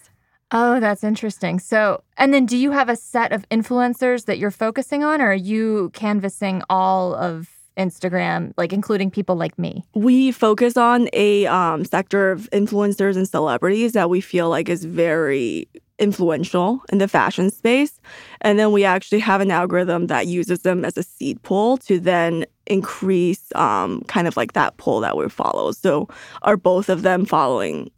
Oh, 0.51 0.79
that's 0.79 1.03
interesting. 1.03 1.59
So, 1.59 2.03
and 2.17 2.31
then 2.31 2.45
do 2.45 2.57
you 2.57 2.71
have 2.71 2.89
a 2.89 2.95
set 2.95 3.31
of 3.31 3.47
influencers 3.49 4.25
that 4.25 4.37
you're 4.37 4.51
focusing 4.51 5.03
on, 5.03 5.21
or 5.21 5.31
are 5.31 5.33
you 5.33 5.89
canvassing 5.93 6.61
all 6.69 7.15
of 7.15 7.49
Instagram, 7.77 8.53
like 8.57 8.73
including 8.73 9.11
people 9.11 9.35
like 9.35 9.57
me? 9.57 9.85
We 9.93 10.31
focus 10.31 10.77
on 10.77 11.09
a 11.13 11.45
um, 11.47 11.85
sector 11.85 12.31
of 12.31 12.49
influencers 12.51 13.15
and 13.15 13.27
celebrities 13.27 13.93
that 13.93 14.09
we 14.09 14.21
feel 14.21 14.49
like 14.49 14.69
is 14.69 14.85
very 14.85 15.67
influential 15.99 16.83
in 16.91 16.97
the 16.97 17.07
fashion 17.07 17.51
space. 17.51 18.01
And 18.41 18.57
then 18.57 18.71
we 18.71 18.83
actually 18.83 19.19
have 19.19 19.39
an 19.39 19.51
algorithm 19.51 20.07
that 20.07 20.27
uses 20.27 20.59
them 20.59 20.83
as 20.83 20.97
a 20.97 21.03
seed 21.03 21.41
pool 21.43 21.77
to 21.77 21.99
then 21.99 22.45
increase 22.65 23.53
um, 23.55 24.01
kind 24.07 24.27
of 24.27 24.35
like 24.35 24.53
that 24.53 24.77
pool 24.77 24.99
that 25.01 25.15
we 25.15 25.29
follow. 25.29 25.71
So 25.71 26.09
are 26.41 26.57
both 26.57 26.89
of 26.89 27.03
them 27.03 27.25
following, 27.25 27.91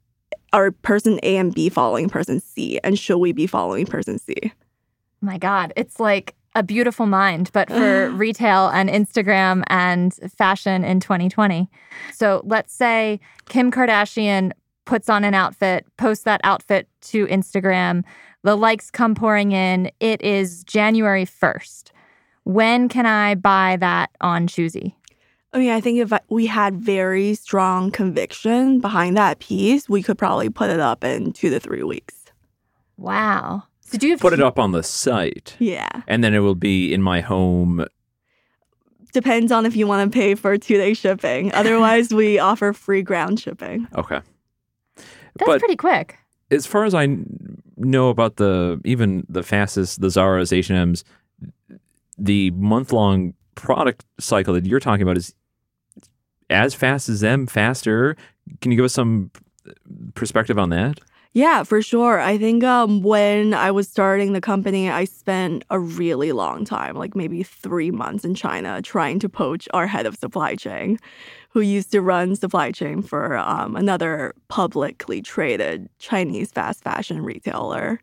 are 0.51 0.71
person 0.71 1.19
A 1.23 1.37
and 1.37 1.53
B 1.55 1.69
following 1.69 2.09
person 2.09 2.41
C? 2.41 2.79
And 2.83 2.99
should 2.99 3.19
we 3.19 3.31
be 3.31 3.47
following 3.47 3.85
person 3.85 4.19
C? 4.19 4.51
My 5.21 5.37
God, 5.37 5.71
it's 5.77 6.01
like 6.01 6.35
a 6.55 6.63
beautiful 6.63 7.05
mind, 7.05 7.49
but 7.53 7.69
for 7.69 8.09
retail 8.15 8.69
and 8.69 8.89
Instagram 8.89 9.63
and 9.67 10.13
fashion 10.37 10.83
in 10.83 10.99
2020. 10.99 11.69
So 12.13 12.41
let's 12.45 12.73
say 12.73 13.19
Kim 13.49 13.71
Kardashian 13.71 14.51
puts 14.85 15.09
on 15.09 15.23
an 15.23 15.33
outfit, 15.33 15.85
posts 15.97 16.25
that 16.25 16.41
outfit 16.43 16.87
to 17.01 17.25
Instagram, 17.27 18.03
the 18.43 18.55
likes 18.55 18.91
come 18.91 19.15
pouring 19.15 19.53
in. 19.53 19.89
It 19.99 20.21
is 20.21 20.63
January 20.65 21.25
1st. 21.25 21.91
When 22.43 22.89
can 22.89 23.05
I 23.05 23.35
buy 23.35 23.77
that 23.79 24.11
on 24.19 24.47
Choosy? 24.47 24.95
Oh, 25.53 25.57
I 25.57 25.59
mean, 25.59 25.71
I 25.71 25.81
think 25.81 25.99
if 25.99 26.11
we 26.29 26.47
had 26.47 26.75
very 26.75 27.35
strong 27.35 27.91
conviction 27.91 28.79
behind 28.79 29.15
that 29.17 29.39
piece, 29.39 29.87
we 29.87 30.01
could 30.03 30.17
probably 30.17 30.49
put 30.49 30.69
it 30.69 30.79
up 30.79 31.03
in 31.03 31.31
two 31.31 31.49
to 31.51 31.59
three 31.59 31.83
weeks. 31.83 32.25
Wow. 32.97 33.63
So 33.93 33.99
do 33.99 34.07
you 34.07 34.13
have 34.13 34.19
Put 34.21 34.33
it 34.33 34.41
up 34.41 34.57
on 34.57 34.71
the 34.71 34.81
site, 34.81 35.55
Yeah. 35.59 35.87
and 36.07 36.23
then 36.23 36.33
it 36.33 36.39
will 36.39 36.55
be 36.55 36.91
in 36.91 37.03
my 37.03 37.21
home. 37.21 37.85
Depends 39.11 39.51
on 39.51 39.67
if 39.67 39.75
you 39.75 39.85
want 39.85 40.11
to 40.11 40.17
pay 40.19 40.33
for 40.33 40.57
two 40.57 40.77
day 40.77 40.95
shipping. 40.95 41.53
Otherwise, 41.53 42.11
we 42.11 42.39
offer 42.39 42.73
free 42.73 43.03
ground 43.03 43.39
shipping. 43.39 43.87
Okay. 43.95 44.19
That's 44.95 45.45
but 45.45 45.59
pretty 45.59 45.75
quick. 45.75 46.17
as 46.49 46.65
far 46.65 46.85
as 46.85 46.95
I 46.95 47.17
know 47.77 48.09
about 48.09 48.37
the 48.37 48.81
even 48.83 49.27
the 49.29 49.43
fastest, 49.43 50.01
the 50.01 50.09
Zara's, 50.09 50.51
H 50.51 50.71
and 50.71 50.79
M's, 50.79 51.03
the 52.17 52.49
month 52.51 52.91
long 52.91 53.35
product 53.53 54.05
cycle 54.19 54.55
that 54.55 54.65
you're 54.65 54.79
talking 54.79 55.03
about 55.03 55.17
is 55.17 55.35
as 56.49 56.73
fast 56.73 57.09
as 57.09 57.19
them, 57.21 57.45
faster. 57.45 58.15
Can 58.61 58.71
you 58.71 58.75
give 58.75 58.85
us 58.85 58.93
some 58.93 59.29
perspective 60.15 60.57
on 60.57 60.69
that? 60.69 60.99
Yeah, 61.35 61.63
for 61.63 61.81
sure. 61.81 62.19
I 62.19 62.37
think 62.37 62.63
um, 62.63 63.01
when 63.01 63.55
I 63.55 63.71
was 63.71 63.89
starting 63.89 64.33
the 64.33 64.41
company, 64.41 64.91
I 64.91 65.05
spent 65.05 65.65
a 65.71 65.79
really 65.79 66.31
long 66.31 66.63
time, 66.63 66.95
like 66.95 67.15
maybe 67.15 67.41
three 67.41 67.89
months 67.89 68.23
in 68.23 68.35
China, 68.35 68.83
trying 68.83 69.17
to 69.17 69.27
poach 69.29 69.67
our 69.73 69.87
head 69.87 70.05
of 70.05 70.15
supply 70.15 70.53
chain, 70.53 70.99
who 71.49 71.61
used 71.61 71.91
to 71.93 72.01
run 72.01 72.35
supply 72.35 72.71
chain 72.71 73.01
for 73.01 73.35
um, 73.37 73.75
another 73.75 74.35
publicly 74.47 75.23
traded 75.23 75.89
Chinese 75.97 76.51
fast 76.51 76.83
fashion 76.83 77.23
retailer. 77.23 77.99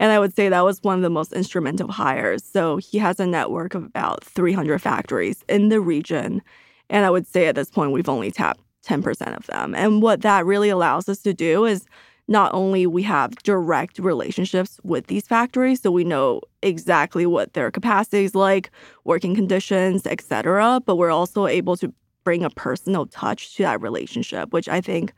And 0.00 0.10
I 0.10 0.18
would 0.18 0.34
say 0.34 0.48
that 0.48 0.64
was 0.64 0.82
one 0.82 0.96
of 0.96 1.02
the 1.02 1.10
most 1.10 1.32
instrumental 1.32 1.92
hires. 1.92 2.42
So 2.42 2.78
he 2.78 2.98
has 2.98 3.20
a 3.20 3.26
network 3.28 3.74
of 3.76 3.84
about 3.84 4.24
300 4.24 4.80
factories 4.82 5.44
in 5.48 5.68
the 5.68 5.80
region. 5.80 6.42
And 6.90 7.06
I 7.06 7.10
would 7.10 7.28
say 7.28 7.46
at 7.46 7.54
this 7.54 7.70
point, 7.70 7.92
we've 7.92 8.08
only 8.08 8.32
tapped 8.32 8.60
10% 8.84 9.36
of 9.36 9.46
them. 9.46 9.72
And 9.76 10.02
what 10.02 10.22
that 10.22 10.44
really 10.44 10.68
allows 10.68 11.08
us 11.08 11.20
to 11.22 11.32
do 11.32 11.64
is 11.64 11.86
not 12.28 12.52
only 12.54 12.86
we 12.86 13.02
have 13.02 13.34
direct 13.42 13.98
relationships 13.98 14.80
with 14.82 15.06
these 15.06 15.26
factories 15.26 15.80
so 15.80 15.90
we 15.90 16.04
know 16.04 16.40
exactly 16.62 17.26
what 17.26 17.52
their 17.54 17.70
capacity 17.70 18.24
is 18.24 18.34
like 18.34 18.70
working 19.04 19.34
conditions 19.34 20.06
etc 20.06 20.80
but 20.86 20.96
we're 20.96 21.10
also 21.10 21.46
able 21.46 21.76
to 21.76 21.92
bring 22.24 22.44
a 22.44 22.50
personal 22.50 23.06
touch 23.06 23.54
to 23.56 23.62
that 23.62 23.80
relationship 23.80 24.52
which 24.52 24.68
i 24.68 24.80
think 24.80 25.12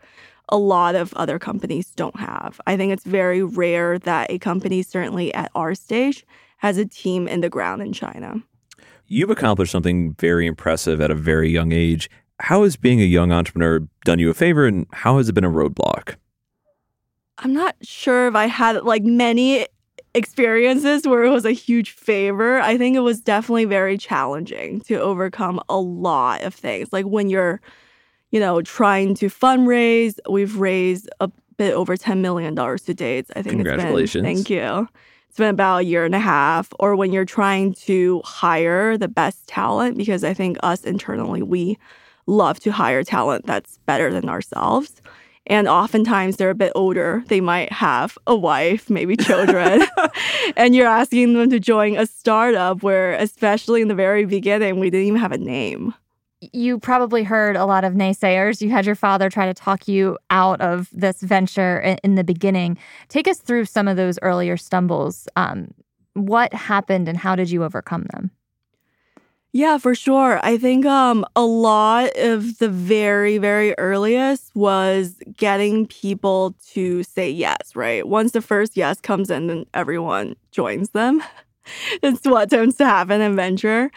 a 0.48 0.56
lot 0.56 0.94
of 0.94 1.14
other 1.14 1.38
companies 1.38 1.90
don't 1.92 2.18
have. 2.18 2.60
I 2.66 2.76
think 2.76 2.92
it's 2.92 3.04
very 3.04 3.42
rare 3.42 3.98
that 4.00 4.30
a 4.30 4.38
company 4.38 4.82
certainly 4.82 5.32
at 5.34 5.50
our 5.54 5.74
stage 5.74 6.26
has 6.58 6.76
a 6.78 6.84
team 6.84 7.28
in 7.28 7.40
the 7.40 7.48
ground 7.48 7.82
in 7.82 7.92
china. 7.92 8.42
You've 9.06 9.30
accomplished 9.30 9.72
something 9.72 10.14
very 10.18 10.46
impressive 10.46 11.00
at 11.00 11.10
a 11.10 11.14
very 11.14 11.50
young 11.50 11.72
age. 11.72 12.08
How 12.40 12.62
has 12.62 12.76
being 12.76 13.00
a 13.00 13.04
young 13.04 13.32
entrepreneur 13.32 13.80
done 14.04 14.18
you 14.18 14.30
a 14.30 14.34
favor 14.34 14.66
and 14.66 14.86
how 14.92 15.18
has 15.18 15.28
it 15.28 15.34
been 15.34 15.44
a 15.44 15.50
roadblock 15.50 16.16
I'm 17.38 17.52
not 17.52 17.76
sure 17.82 18.28
if 18.28 18.34
I 18.34 18.46
had 18.46 18.84
like 18.84 19.02
many 19.02 19.66
experiences 20.14 21.06
where 21.06 21.24
it 21.24 21.30
was 21.30 21.44
a 21.44 21.52
huge 21.52 21.90
favor. 21.90 22.60
I 22.60 22.78
think 22.78 22.96
it 22.96 23.00
was 23.00 23.20
definitely 23.20 23.64
very 23.64 23.98
challenging 23.98 24.80
to 24.82 24.96
overcome 25.00 25.60
a 25.68 25.78
lot 25.78 26.42
of 26.42 26.54
things. 26.54 26.92
Like 26.92 27.04
when 27.06 27.28
you're, 27.28 27.60
you 28.30 28.38
know, 28.38 28.62
trying 28.62 29.14
to 29.16 29.26
fundraise, 29.26 30.18
we've 30.30 30.56
raised 30.56 31.10
a 31.20 31.30
bit 31.56 31.74
over 31.74 31.96
$10 31.96 32.20
million 32.20 32.54
to 32.54 32.94
date. 32.94 33.26
I 33.34 33.42
think 33.42 33.56
Congratulations. 33.56 34.14
It's 34.14 34.14
been, 34.14 34.24
thank 34.24 34.50
you. 34.50 34.88
It's 35.28 35.38
been 35.38 35.50
about 35.50 35.78
a 35.78 35.84
year 35.84 36.04
and 36.04 36.14
a 36.14 36.20
half. 36.20 36.72
Or 36.78 36.94
when 36.94 37.12
you're 37.12 37.24
trying 37.24 37.74
to 37.74 38.22
hire 38.24 38.96
the 38.96 39.08
best 39.08 39.48
talent, 39.48 39.96
because 39.98 40.22
I 40.22 40.32
think 40.32 40.58
us 40.62 40.84
internally, 40.84 41.42
we 41.42 41.76
love 42.26 42.60
to 42.60 42.70
hire 42.70 43.02
talent 43.02 43.46
that's 43.46 43.78
better 43.78 44.12
than 44.12 44.28
ourselves. 44.28 45.02
And 45.46 45.68
oftentimes 45.68 46.36
they're 46.36 46.50
a 46.50 46.54
bit 46.54 46.72
older. 46.74 47.22
They 47.28 47.40
might 47.40 47.70
have 47.70 48.16
a 48.26 48.34
wife, 48.34 48.88
maybe 48.88 49.16
children. 49.16 49.82
and 50.56 50.74
you're 50.74 50.86
asking 50.86 51.34
them 51.34 51.50
to 51.50 51.60
join 51.60 51.96
a 51.96 52.06
startup 52.06 52.82
where, 52.82 53.12
especially 53.14 53.82
in 53.82 53.88
the 53.88 53.94
very 53.94 54.24
beginning, 54.24 54.78
we 54.78 54.90
didn't 54.90 55.06
even 55.08 55.20
have 55.20 55.32
a 55.32 55.38
name. 55.38 55.94
You 56.52 56.78
probably 56.78 57.22
heard 57.22 57.56
a 57.56 57.64
lot 57.64 57.84
of 57.84 57.94
naysayers. 57.94 58.60
You 58.60 58.70
had 58.70 58.84
your 58.84 58.94
father 58.94 59.30
try 59.30 59.46
to 59.46 59.54
talk 59.54 59.88
you 59.88 60.18
out 60.30 60.60
of 60.60 60.88
this 60.92 61.22
venture 61.22 61.96
in 62.02 62.16
the 62.16 62.24
beginning. 62.24 62.76
Take 63.08 63.26
us 63.26 63.38
through 63.38 63.64
some 63.64 63.88
of 63.88 63.96
those 63.96 64.18
earlier 64.20 64.56
stumbles. 64.58 65.26
Um, 65.36 65.72
what 66.12 66.52
happened 66.52 67.08
and 67.08 67.16
how 67.16 67.34
did 67.34 67.50
you 67.50 67.64
overcome 67.64 68.06
them? 68.12 68.30
Yeah, 69.56 69.78
for 69.78 69.94
sure. 69.94 70.40
I 70.44 70.58
think 70.58 70.84
um, 70.84 71.24
a 71.36 71.44
lot 71.46 72.10
of 72.18 72.58
the 72.58 72.68
very, 72.68 73.38
very 73.38 73.72
earliest 73.78 74.50
was 74.56 75.14
getting 75.36 75.86
people 75.86 76.56
to 76.72 77.04
say 77.04 77.30
yes, 77.30 77.76
right? 77.76 78.06
Once 78.08 78.32
the 78.32 78.42
first 78.42 78.76
yes 78.76 79.00
comes 79.00 79.30
in, 79.30 79.46
then 79.46 79.64
everyone 79.72 80.34
joins 80.50 80.90
them. 80.90 81.22
it's 82.02 82.26
what 82.26 82.50
tends 82.50 82.76
to 82.78 82.84
happen 82.84 83.20
in 83.20 83.36
venture. 83.36 83.92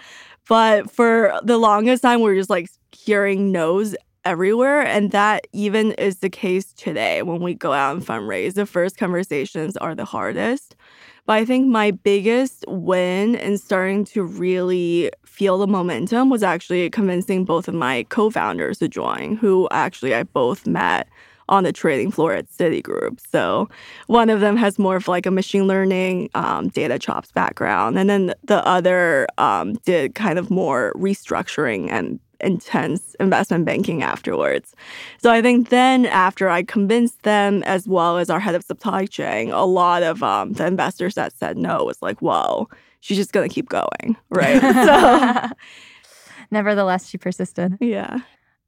But 0.47 0.91
for 0.91 1.39
the 1.43 1.57
longest 1.57 2.03
time, 2.03 2.21
we're 2.21 2.35
just 2.35 2.51
like 2.51 2.69
hearing 2.91 3.51
no's 3.51 3.95
everywhere. 4.25 4.81
And 4.81 5.11
that 5.11 5.47
even 5.53 5.93
is 5.93 6.19
the 6.19 6.29
case 6.29 6.73
today 6.73 7.23
when 7.23 7.41
we 7.41 7.55
go 7.55 7.73
out 7.73 7.95
and 7.95 8.05
fundraise. 8.05 8.55
The 8.55 8.65
first 8.67 8.97
conversations 8.97 9.77
are 9.77 9.95
the 9.95 10.05
hardest. 10.05 10.75
But 11.27 11.33
I 11.33 11.45
think 11.45 11.67
my 11.67 11.91
biggest 11.91 12.63
win 12.69 13.35
in 13.35 13.57
starting 13.57 14.05
to 14.05 14.23
really 14.23 15.11
feel 15.25 15.57
the 15.57 15.67
momentum 15.67 16.29
was 16.29 16.41
actually 16.41 16.89
convincing 16.89 17.43
both 17.43 17.67
of 17.67 17.75
my 17.75 18.03
co-founders 18.09 18.79
to 18.79 18.87
join, 18.87 19.35
who 19.35 19.67
actually 19.69 20.15
I 20.15 20.23
both 20.23 20.65
met 20.65 21.09
on 21.49 21.63
the 21.63 21.73
trading 21.73 22.11
floor 22.11 22.33
at 22.33 22.49
Citigroup. 22.49 23.19
So 23.29 23.69
one 24.07 24.29
of 24.29 24.39
them 24.39 24.55
has 24.57 24.79
more 24.79 24.95
of 24.95 25.07
like 25.09 25.25
a 25.25 25.31
machine 25.31 25.67
learning 25.67 26.29
um, 26.33 26.69
data 26.69 26.97
chops 26.97 27.31
background, 27.33 27.99
and 27.99 28.09
then 28.09 28.33
the 28.45 28.65
other 28.65 29.27
um, 29.37 29.73
did 29.85 30.15
kind 30.15 30.39
of 30.39 30.49
more 30.49 30.93
restructuring 30.95 31.89
and 31.89 32.19
intense 32.39 33.15
investment 33.19 33.65
banking 33.65 34.03
afterwards. 34.03 34.75
So 35.21 35.31
I 35.31 35.41
think 35.41 35.69
then 35.69 36.05
after 36.05 36.49
I 36.49 36.63
convinced 36.63 37.23
them 37.23 37.63
as 37.63 37.87
well 37.87 38.17
as 38.17 38.29
our 38.29 38.39
head 38.39 38.55
of 38.55 38.63
supply 38.63 39.05
chain, 39.05 39.51
a 39.51 39.65
lot 39.65 40.03
of 40.03 40.23
um, 40.23 40.53
the 40.53 40.65
investors 40.65 41.15
that 41.15 41.33
said 41.33 41.57
no 41.57 41.83
was 41.83 42.01
like, 42.01 42.21
whoa, 42.21 42.69
she's 42.99 43.17
just 43.17 43.33
going 43.33 43.47
to 43.47 43.53
keep 43.53 43.69
going. 43.69 44.15
Right. 44.29 44.61
so 44.61 45.49
nevertheless, 46.51 47.07
she 47.07 47.17
persisted. 47.17 47.77
Yeah. 47.79 48.19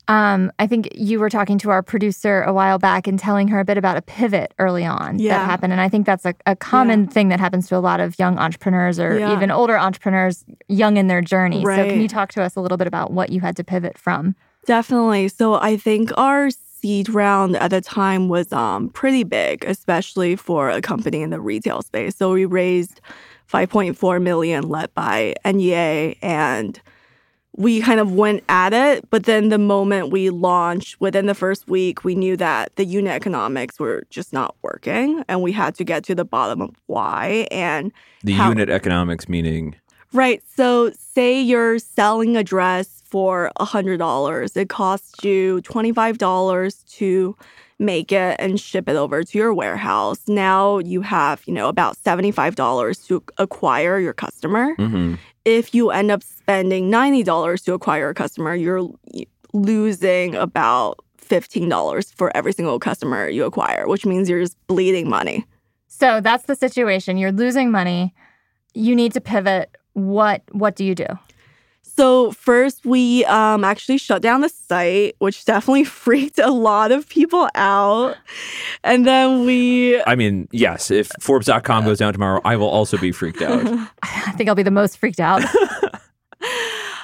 Um, 0.09 0.51
I 0.57 0.65
think 0.65 0.89
you 0.95 1.19
were 1.19 1.29
talking 1.29 1.59
to 1.59 1.69
our 1.69 1.83
producer 1.83 2.41
a 2.41 2.51
while 2.51 2.79
back 2.79 3.05
and 3.05 3.19
telling 3.19 3.47
her 3.49 3.59
a 3.59 3.63
bit 3.63 3.77
about 3.77 3.95
a 3.95 4.01
pivot 4.01 4.55
early 4.57 4.83
on 4.83 5.19
yeah. 5.19 5.37
that 5.37 5.45
happened. 5.45 5.71
And 5.71 5.79
I 5.79 5.87
think 5.87 6.07
that's 6.07 6.25
a, 6.25 6.33
a 6.47 6.55
common 6.55 7.03
yeah. 7.03 7.09
thing 7.11 7.29
that 7.29 7.39
happens 7.39 7.67
to 7.67 7.77
a 7.77 7.79
lot 7.79 7.99
of 7.99 8.17
young 8.17 8.39
entrepreneurs 8.39 8.99
or 8.99 9.19
yeah. 9.19 9.31
even 9.31 9.51
older 9.51 9.77
entrepreneurs 9.77 10.43
young 10.67 10.97
in 10.97 11.07
their 11.07 11.21
journey. 11.21 11.63
Right. 11.63 11.77
So, 11.77 11.89
can 11.91 12.01
you 12.01 12.07
talk 12.07 12.31
to 12.33 12.41
us 12.41 12.55
a 12.55 12.61
little 12.61 12.77
bit 12.77 12.87
about 12.87 13.11
what 13.11 13.29
you 13.29 13.39
had 13.39 13.55
to 13.57 13.63
pivot 13.63 13.99
from? 13.99 14.35
Definitely. 14.65 15.27
So, 15.27 15.53
I 15.53 15.77
think 15.77 16.11
our 16.17 16.49
seed 16.49 17.09
round 17.09 17.55
at 17.57 17.69
the 17.69 17.79
time 17.79 18.29
was 18.29 18.51
um, 18.51 18.89
pretty 18.89 19.23
big, 19.23 19.63
especially 19.65 20.35
for 20.35 20.71
a 20.71 20.81
company 20.81 21.21
in 21.21 21.29
the 21.29 21.39
retail 21.39 21.83
space. 21.83 22.15
So, 22.15 22.33
we 22.33 22.45
raised 22.45 22.99
5.4 23.47 24.19
million 24.23 24.67
led 24.67 24.91
by 24.95 25.35
NEA 25.45 26.15
and 26.23 26.81
we 27.57 27.81
kind 27.81 27.99
of 27.99 28.13
went 28.13 28.43
at 28.47 28.73
it, 28.73 29.09
but 29.09 29.23
then 29.25 29.49
the 29.49 29.57
moment 29.57 30.11
we 30.11 30.29
launched, 30.29 31.01
within 31.01 31.25
the 31.25 31.35
first 31.35 31.67
week, 31.67 32.03
we 32.03 32.15
knew 32.15 32.37
that 32.37 32.75
the 32.75 32.85
unit 32.85 33.11
economics 33.11 33.79
were 33.79 34.05
just 34.09 34.33
not 34.33 34.55
working, 34.61 35.23
and 35.27 35.41
we 35.41 35.51
had 35.51 35.75
to 35.75 35.83
get 35.83 36.03
to 36.05 36.15
the 36.15 36.25
bottom 36.25 36.61
of 36.61 36.75
why 36.85 37.47
and 37.51 37.91
the 38.23 38.33
how, 38.33 38.49
unit 38.49 38.69
economics 38.69 39.27
meaning 39.27 39.75
right. 40.13 40.43
So, 40.55 40.91
say 40.91 41.39
you're 41.41 41.79
selling 41.79 42.37
a 42.37 42.43
dress 42.43 43.01
for 43.05 43.51
a 43.57 43.65
hundred 43.65 43.97
dollars, 43.97 44.55
it 44.55 44.69
costs 44.69 45.23
you 45.23 45.61
twenty 45.61 45.91
five 45.91 46.17
dollars 46.17 46.83
to 46.89 47.35
make 47.79 48.11
it 48.11 48.35
and 48.39 48.59
ship 48.59 48.89
it 48.89 48.95
over 48.95 49.23
to 49.23 49.37
your 49.37 49.53
warehouse. 49.53 50.27
Now 50.27 50.79
you 50.79 51.01
have, 51.01 51.41
you 51.45 51.53
know, 51.53 51.69
about 51.69 51.97
$75 51.97 53.07
to 53.07 53.23
acquire 53.37 53.99
your 53.99 54.13
customer. 54.13 54.75
Mm-hmm 54.75 55.15
if 55.45 55.73
you 55.73 55.89
end 55.89 56.11
up 56.11 56.23
spending 56.23 56.91
$90 56.91 57.63
to 57.65 57.73
acquire 57.73 58.09
a 58.09 58.13
customer, 58.13 58.53
you're 58.55 58.89
losing 59.53 60.35
about 60.35 60.99
$15 61.21 62.15
for 62.15 62.35
every 62.35 62.53
single 62.53 62.79
customer 62.79 63.29
you 63.29 63.45
acquire, 63.45 63.87
which 63.87 64.05
means 64.05 64.29
you're 64.29 64.41
just 64.41 64.57
bleeding 64.67 65.09
money. 65.09 65.45
So 65.87 66.21
that's 66.21 66.45
the 66.45 66.55
situation. 66.55 67.17
You're 67.17 67.31
losing 67.31 67.71
money. 67.71 68.13
You 68.73 68.95
need 68.95 69.13
to 69.13 69.21
pivot. 69.21 69.75
What 69.93 70.43
what 70.51 70.75
do 70.75 70.85
you 70.85 70.95
do? 70.95 71.07
So 71.99 72.31
first, 72.31 72.85
we 72.85 73.25
um, 73.25 73.65
actually 73.65 73.97
shut 73.97 74.21
down 74.21 74.39
the 74.39 74.47
site, 74.47 75.17
which 75.19 75.43
definitely 75.43 75.83
freaked 76.03 76.39
a 76.39 76.49
lot 76.49 76.93
of 76.93 77.09
people 77.09 77.49
out. 77.55 78.15
And 78.85 79.05
then 79.05 79.45
we. 79.45 80.01
I 80.03 80.15
mean, 80.15 80.47
yes, 80.53 80.91
if 80.91 81.11
Forbes.com 81.19 81.83
goes 81.83 81.97
down 81.97 82.13
tomorrow, 82.13 82.39
I 82.45 82.55
will 82.55 82.69
also 82.69 82.97
be 82.97 83.11
freaked 83.11 83.41
out. 83.41 83.67
I 84.01 84.31
think 84.37 84.47
I'll 84.47 84.55
be 84.55 84.63
the 84.63 84.71
most 84.71 84.97
freaked 84.97 85.19
out. 85.19 85.43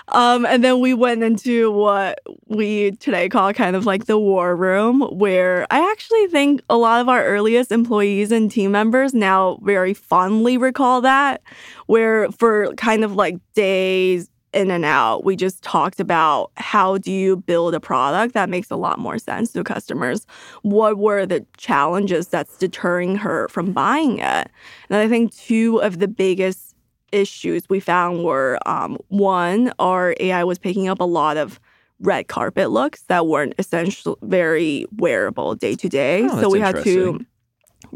Um, 0.10 0.46
and 0.46 0.64
then 0.64 0.80
we 0.80 0.94
went 0.94 1.24
into 1.24 1.72
what 1.72 2.20
we 2.48 2.92
today 2.92 3.28
call 3.28 3.52
kind 3.54 3.76
of 3.76 3.86
like 3.86 4.06
the 4.06 4.20
war 4.20 4.56
room, 4.56 5.02
where 5.02 5.66
I 5.72 5.92
actually 5.92 6.28
think 6.28 6.62
a 6.70 6.78
lot 6.78 7.02
of 7.02 7.10
our 7.10 7.26
earliest 7.26 7.72
employees 7.72 8.32
and 8.32 8.50
team 8.50 8.72
members 8.72 9.14
now 9.14 9.60
very 9.64 9.96
fondly 9.96 10.58
recall 10.58 11.02
that, 11.02 11.42
where 11.88 12.32
for 12.32 12.74
kind 12.76 13.04
of 13.04 13.16
like 13.16 13.40
days, 13.56 14.30
in 14.56 14.72
and 14.72 14.86
out. 14.86 15.26
We 15.26 15.36
just 15.36 15.62
talked 15.64 16.00
about 16.00 16.52
how 16.56 16.98
do 16.98 17.12
you 17.12 17.38
build 17.38 17.76
a 17.76 17.80
product 17.80 18.34
that 18.34 18.50
makes 18.50 18.72
a 18.72 18.76
lot 18.76 18.98
more 18.98 19.20
sense 19.20 19.52
to 19.52 19.64
customers? 19.64 20.26
What 20.62 20.98
were 20.98 21.26
the 21.26 21.46
challenges 21.58 22.28
that's 22.30 22.58
deterring 22.58 23.18
her 23.18 23.50
from 23.50 23.74
buying 23.74 24.20
it? 24.20 24.50
And 24.90 24.98
I 24.98 25.08
think 25.08 25.36
two 25.36 25.82
of 25.82 26.00
the 26.00 26.08
biggest 26.08 26.76
issues 27.12 27.68
we 27.70 27.80
found 27.80 28.24
were 28.24 28.58
um, 28.66 28.98
one, 29.10 29.74
our 29.78 30.16
AI 30.20 30.44
was 30.44 30.58
picking 30.58 30.88
up 30.88 31.00
a 31.00 31.06
lot 31.06 31.38
of 31.38 31.60
red 32.00 32.28
carpet 32.28 32.72
looks 32.72 33.04
that 33.04 33.28
weren't 33.28 33.54
essentially 33.60 34.16
very 34.22 34.86
wearable 34.98 35.56
day 35.56 35.76
to 35.76 35.90
day. 35.90 36.24
Oh, 36.24 36.42
So 36.42 36.50
we 36.50 36.60
had 36.60 36.82
to. 36.84 37.26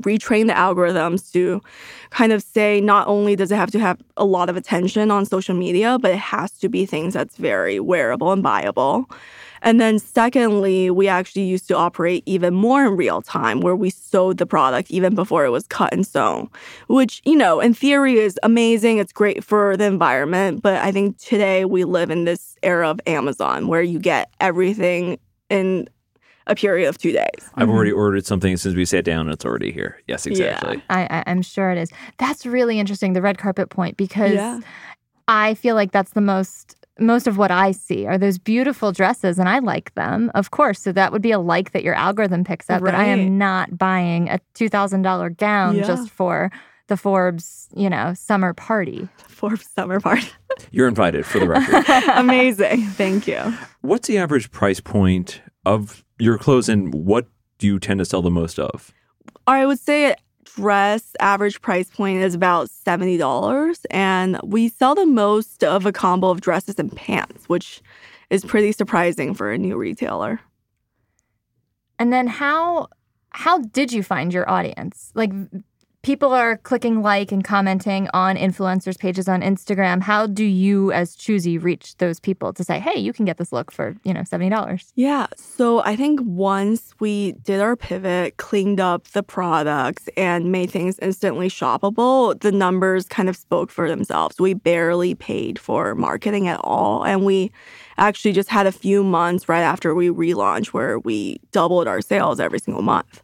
Retrain 0.02 0.48
the 0.48 0.54
algorithms 0.54 1.32
to 1.34 1.62
kind 2.10 2.32
of 2.32 2.42
say 2.42 2.82
not 2.82 3.08
only 3.08 3.36
does 3.36 3.52
it 3.52 3.56
have 3.56 3.72
to 3.72 3.80
have 3.80 4.00
a 4.18 4.26
lot 4.26 4.50
of 4.50 4.58
attention 4.58 5.12
on 5.12 5.26
social 5.26 5.56
media, 5.56 5.98
but 6.00 6.12
it 6.12 6.18
has 6.18 6.52
to 6.52 6.70
be 6.70 6.86
things 6.86 7.14
that's 7.14 7.38
very 7.38 7.80
wearable 7.80 8.32
and 8.32 8.44
buyable. 8.44 9.06
And 9.62 9.80
then 9.80 10.00
secondly, 10.00 10.90
we 10.90 11.08
actually 11.08 11.44
used 11.44 11.68
to 11.68 11.76
operate 11.76 12.24
even 12.26 12.54
more 12.54 12.86
in 12.86 12.96
real 12.96 13.22
time 13.22 13.60
where 13.62 13.76
we 13.76 13.90
sewed 13.90 14.38
the 14.38 14.46
product 14.46 14.90
even 14.90 15.16
before 15.16 15.46
it 15.46 15.50
was 15.50 15.68
cut 15.68 15.94
and 15.94 16.06
sewn, 16.06 16.50
which, 16.88 17.22
you 17.26 17.36
know, 17.36 17.60
in 17.60 17.74
theory 17.74 18.20
is 18.20 18.40
amazing. 18.44 18.98
It's 19.00 19.12
great 19.12 19.44
for 19.44 19.76
the 19.76 19.86
environment. 19.86 20.62
But 20.62 20.78
I 20.78 20.92
think 20.92 21.18
today 21.18 21.66
we 21.66 21.84
live 21.84 22.10
in 22.10 22.26
this 22.26 22.56
era 22.64 22.90
of 22.90 23.02
Amazon 23.06 23.68
where 23.68 23.82
you 23.82 24.00
get 24.00 24.32
everything 24.40 25.20
in 25.50 25.90
a 26.50 26.56
period 26.56 26.90
of 26.90 26.98
two 26.98 27.12
days. 27.12 27.26
I've 27.56 27.68
mm-hmm. 27.68 27.72
already 27.72 27.92
ordered 27.92 28.26
something 28.26 28.58
since 28.58 28.76
we 28.76 28.84
sat 28.84 29.06
down 29.06 29.22
and 29.22 29.32
it's 29.32 29.46
already 29.46 29.72
here. 29.72 30.02
Yes, 30.08 30.26
exactly. 30.26 30.82
I, 30.90 31.04
I, 31.04 31.24
I'm 31.28 31.42
sure 31.42 31.72
it 31.72 31.78
is. 31.78 31.92
That's 32.18 32.46
really 32.46 32.80
interesting, 32.80 33.14
the 33.14 33.22
red 33.22 33.38
carpet 33.38 33.70
point, 33.70 33.96
because 33.96 34.34
Yeah. 34.34 34.60
I 35.28 35.54
feel 35.54 35.76
like 35.76 35.92
that's 35.92 36.12
the 36.12 36.22
most 36.22 36.76
most 37.02 37.28
of 37.28 37.38
what 37.38 37.50
I 37.50 37.72
see 37.72 38.06
are 38.06 38.18
those 38.18 38.38
beautiful 38.38 38.92
dresses, 38.92 39.40
and 39.40 39.48
I 39.48 39.60
like 39.60 39.94
them, 39.94 40.30
of 40.36 40.52
course. 40.52 40.82
So 40.82 40.92
that 40.92 41.14
would 41.14 41.22
be 41.22 41.32
a 41.32 41.40
like 41.40 41.72
that 41.72 41.84
your 41.84 41.94
algorithm 41.94 42.44
picks 42.44 42.70
up. 42.70 42.82
But 42.84 42.94
I 42.94 43.06
am 43.06 43.38
not 43.38 43.78
buying 43.78 44.30
a 44.30 44.40
two 44.54 44.68
thousand 44.68 45.04
dollar 45.04 45.30
gown 45.30 45.78
Yeah. 45.78 45.84
just 45.84 46.10
for 46.10 46.52
the 46.88 46.98
Forbes, 46.98 47.70
you 47.76 47.90
know, 47.90 48.14
summer 48.16 48.54
party. 48.54 49.08
Forbes 49.28 49.70
summer 49.70 50.00
party. 50.00 50.28
You're 50.72 50.88
invited 50.88 51.26
for 51.26 51.40
the 51.40 51.48
record. 51.48 51.86
Amazing. 52.18 52.88
Thank 52.88 53.28
you. 53.28 53.54
What's 53.82 54.08
the 54.08 54.18
average 54.18 54.52
price 54.52 54.80
point 54.80 55.42
of 55.66 56.04
your 56.20 56.38
clothes 56.38 56.70
and 56.70 56.94
what 56.94 57.28
do 57.58 57.68
you 57.68 57.80
tend 57.80 58.00
to 58.00 58.06
sell 58.06 58.22
the 58.22 58.30
most 58.30 58.60
of? 58.60 58.94
I 59.48 59.66
would 59.66 59.80
say 59.80 60.16
dress 60.44 61.16
average 61.20 61.62
price 61.62 61.90
point 61.90 62.22
is 62.22 62.34
about 62.34 62.70
$70 62.70 63.86
and 63.92 64.40
we 64.44 64.70
sell 64.70 64.96
the 64.96 65.06
most 65.06 65.64
of 65.64 65.86
a 65.86 65.92
combo 65.92 66.30
of 66.30 66.42
dresses 66.42 66.78
and 66.78 66.96
pants, 66.96 67.48
which 67.48 67.82
is 68.30 68.44
pretty 68.44 68.72
surprising 68.72 69.34
for 69.34 69.52
a 69.52 69.58
new 69.58 69.78
retailer. 69.78 70.40
And 71.98 72.14
then 72.14 72.28
how 72.28 72.90
how 73.32 73.60
did 73.60 73.94
you 73.94 74.02
find 74.02 74.34
your 74.34 74.50
audience? 74.50 75.12
Like 75.14 75.32
people 76.02 76.32
are 76.32 76.58
clicking 76.58 77.02
like 77.02 77.32
and 77.32 77.44
commenting 77.44 78.08
on 78.14 78.38
influencers 78.38 78.98
pages 78.98 79.28
on 79.28 79.42
Instagram. 79.42 80.02
How 80.02 80.28
do 80.28 80.46
you 80.46 80.92
as 80.92 81.16
Choosy 81.16 81.58
reach 81.58 81.98
those 81.98 82.20
people 82.20 82.54
to 82.54 82.64
say, 82.64 82.80
"Hey, 82.80 83.00
you 83.00 83.12
can 83.12 83.26
get 83.26 83.38
this 83.38 83.52
look 83.52 83.72
for, 83.72 83.96
you 84.04 84.14
know, 84.14 84.22
$70?" 84.22 84.92
Yeah. 84.96 85.28
So 85.36 85.82
I 85.82 85.96
think 85.96 86.22
once 86.24 86.94
we 87.00 87.34
did 87.44 87.60
our 87.60 87.76
pivot, 87.76 88.38
cleaned 88.38 88.80
up 88.80 89.08
the 89.10 89.24
products, 89.24 90.08
and 90.16 90.52
made 90.52 90.72
things 90.72 90.98
instantly 91.00 91.50
shoppable, 91.50 92.40
the 92.40 92.52
numbers 92.52 93.06
kind 93.08 93.28
of 93.28 93.36
spoke 93.36 93.70
for 93.70 93.90
themselves. 93.90 94.40
We 94.40 94.54
barely 94.54 95.16
paid 95.16 95.60
for 95.60 95.96
marketing 95.96 96.48
at 96.48 96.60
all. 96.64 97.04
And 97.04 97.26
we 97.26 97.52
actually 97.98 98.32
just 98.32 98.50
had 98.50 98.66
a 98.66 98.72
few 98.72 99.04
months 99.04 99.50
right 99.50 99.62
after 99.62 99.94
we 99.94 100.10
relaunched 100.10 100.68
where 100.68 101.00
we 101.00 101.40
doubled 101.52 101.88
our 101.88 102.02
sales 102.02 102.40
every 102.40 102.60
single 102.60 102.84
month. 102.84 103.22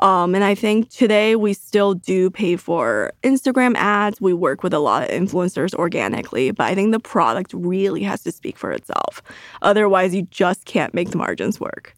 Um, 0.00 0.34
and 0.34 0.44
I 0.44 0.54
think 0.54 0.90
today 0.90 1.36
we 1.36 1.54
still 1.54 1.94
do 1.94 2.30
pay 2.30 2.56
for 2.56 3.12
Instagram 3.22 3.74
ads. 3.76 4.20
We 4.20 4.34
work 4.34 4.62
with 4.62 4.74
a 4.74 4.78
lot 4.78 5.02
of 5.02 5.08
influencers 5.08 5.74
organically, 5.74 6.50
but 6.50 6.64
I 6.64 6.74
think 6.74 6.92
the 6.92 7.00
product 7.00 7.52
really 7.54 8.02
has 8.02 8.22
to 8.24 8.32
speak 8.32 8.56
for 8.58 8.72
itself. 8.72 9.22
Otherwise, 9.62 10.14
you 10.14 10.22
just 10.22 10.64
can't 10.64 10.92
make 10.92 11.10
the 11.10 11.18
margins 11.18 11.58
work. 11.58 11.94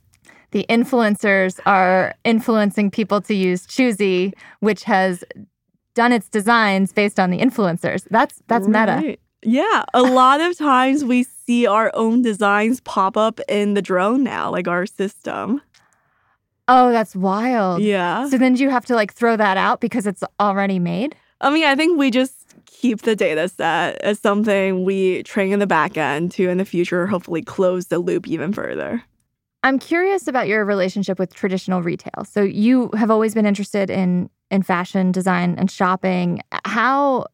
The 0.50 0.64
influencers 0.70 1.60
are 1.66 2.14
influencing 2.24 2.90
people 2.90 3.20
to 3.22 3.34
use 3.34 3.66
Choosy, 3.66 4.32
which 4.60 4.84
has 4.84 5.22
done 5.94 6.12
its 6.12 6.28
designs 6.28 6.92
based 6.92 7.20
on 7.20 7.30
the 7.30 7.38
influencers. 7.38 8.06
That's 8.10 8.40
that's 8.46 8.66
meta. 8.66 9.18
Yeah, 9.42 9.84
a 9.94 10.02
lot 10.02 10.40
of 10.40 10.56
times 10.58 11.04
we 11.04 11.22
see 11.22 11.66
our 11.66 11.92
own 11.94 12.22
designs 12.22 12.80
pop 12.80 13.16
up 13.16 13.40
in 13.48 13.74
the 13.74 13.82
drone 13.82 14.24
now, 14.24 14.50
like 14.50 14.66
our 14.66 14.84
system. 14.86 15.60
Oh, 16.68 16.92
that's 16.92 17.16
wild. 17.16 17.82
Yeah. 17.82 18.28
So 18.28 18.36
then 18.36 18.54
do 18.54 18.62
you 18.62 18.70
have 18.70 18.84
to 18.86 18.94
like 18.94 19.12
throw 19.12 19.36
that 19.36 19.56
out 19.56 19.80
because 19.80 20.06
it's 20.06 20.22
already 20.38 20.78
made? 20.78 21.16
I 21.40 21.50
mean, 21.50 21.64
I 21.64 21.74
think 21.74 21.98
we 21.98 22.10
just 22.10 22.34
keep 22.66 23.02
the 23.02 23.16
data 23.16 23.48
set 23.48 23.96
as 24.02 24.20
something 24.20 24.84
we 24.84 25.22
train 25.22 25.52
in 25.52 25.58
the 25.58 25.66
back 25.66 25.96
end 25.96 26.30
to 26.32 26.48
in 26.48 26.58
the 26.58 26.64
future 26.64 27.06
hopefully 27.06 27.42
close 27.42 27.86
the 27.86 27.98
loop 27.98 28.28
even 28.28 28.52
further. 28.52 29.02
I'm 29.64 29.78
curious 29.78 30.28
about 30.28 30.46
your 30.46 30.64
relationship 30.64 31.18
with 31.18 31.34
traditional 31.34 31.82
retail. 31.82 32.24
So 32.24 32.42
you 32.42 32.90
have 32.96 33.10
always 33.10 33.34
been 33.34 33.46
interested 33.46 33.90
in 33.90 34.30
in 34.50 34.62
fashion 34.62 35.10
design 35.12 35.56
and 35.58 35.70
shopping. 35.70 36.40
How 36.64 37.26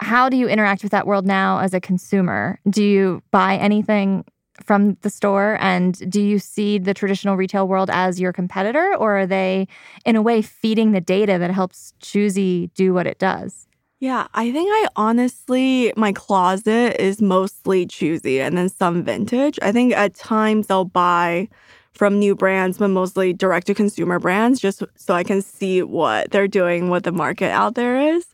how 0.00 0.28
do 0.28 0.36
you 0.36 0.48
interact 0.48 0.82
with 0.82 0.92
that 0.92 1.06
world 1.06 1.26
now 1.26 1.58
as 1.58 1.74
a 1.74 1.80
consumer? 1.80 2.58
Do 2.68 2.84
you 2.84 3.22
buy 3.30 3.56
anything 3.56 4.24
from 4.62 4.96
the 5.00 5.10
store 5.10 5.56
and 5.60 6.10
do 6.10 6.20
you 6.20 6.38
see 6.38 6.78
the 6.78 6.92
traditional 6.92 7.36
retail 7.36 7.66
world 7.66 7.88
as 7.90 8.20
your 8.20 8.32
competitor 8.32 8.94
or 8.98 9.20
are 9.20 9.26
they 9.26 9.66
in 10.04 10.14
a 10.14 10.22
way 10.22 10.42
feeding 10.42 10.92
the 10.92 11.00
data 11.00 11.38
that 11.38 11.50
helps 11.50 11.94
Choosy 12.00 12.70
do 12.74 12.92
what 12.92 13.06
it 13.06 13.18
does? 13.18 13.66
Yeah, 13.98 14.26
I 14.34 14.50
think 14.50 14.68
I 14.68 14.88
honestly, 14.96 15.92
my 15.96 16.12
closet 16.12 17.00
is 17.00 17.22
mostly 17.22 17.86
choosy 17.86 18.40
and 18.40 18.58
then 18.58 18.68
some 18.68 19.04
vintage. 19.04 19.60
I 19.62 19.70
think 19.70 19.92
at 19.92 20.16
times 20.16 20.70
I'll 20.70 20.84
buy 20.84 21.48
from 21.92 22.18
new 22.18 22.34
brands, 22.34 22.78
but 22.78 22.88
mostly 22.88 23.32
direct 23.32 23.68
to 23.68 23.74
consumer 23.74 24.18
brands, 24.18 24.58
just 24.58 24.82
so 24.96 25.14
I 25.14 25.22
can 25.22 25.40
see 25.40 25.82
what 25.82 26.32
they're 26.32 26.48
doing, 26.48 26.90
what 26.90 27.04
the 27.04 27.12
market 27.12 27.50
out 27.50 27.76
there 27.76 28.16
is. 28.16 28.26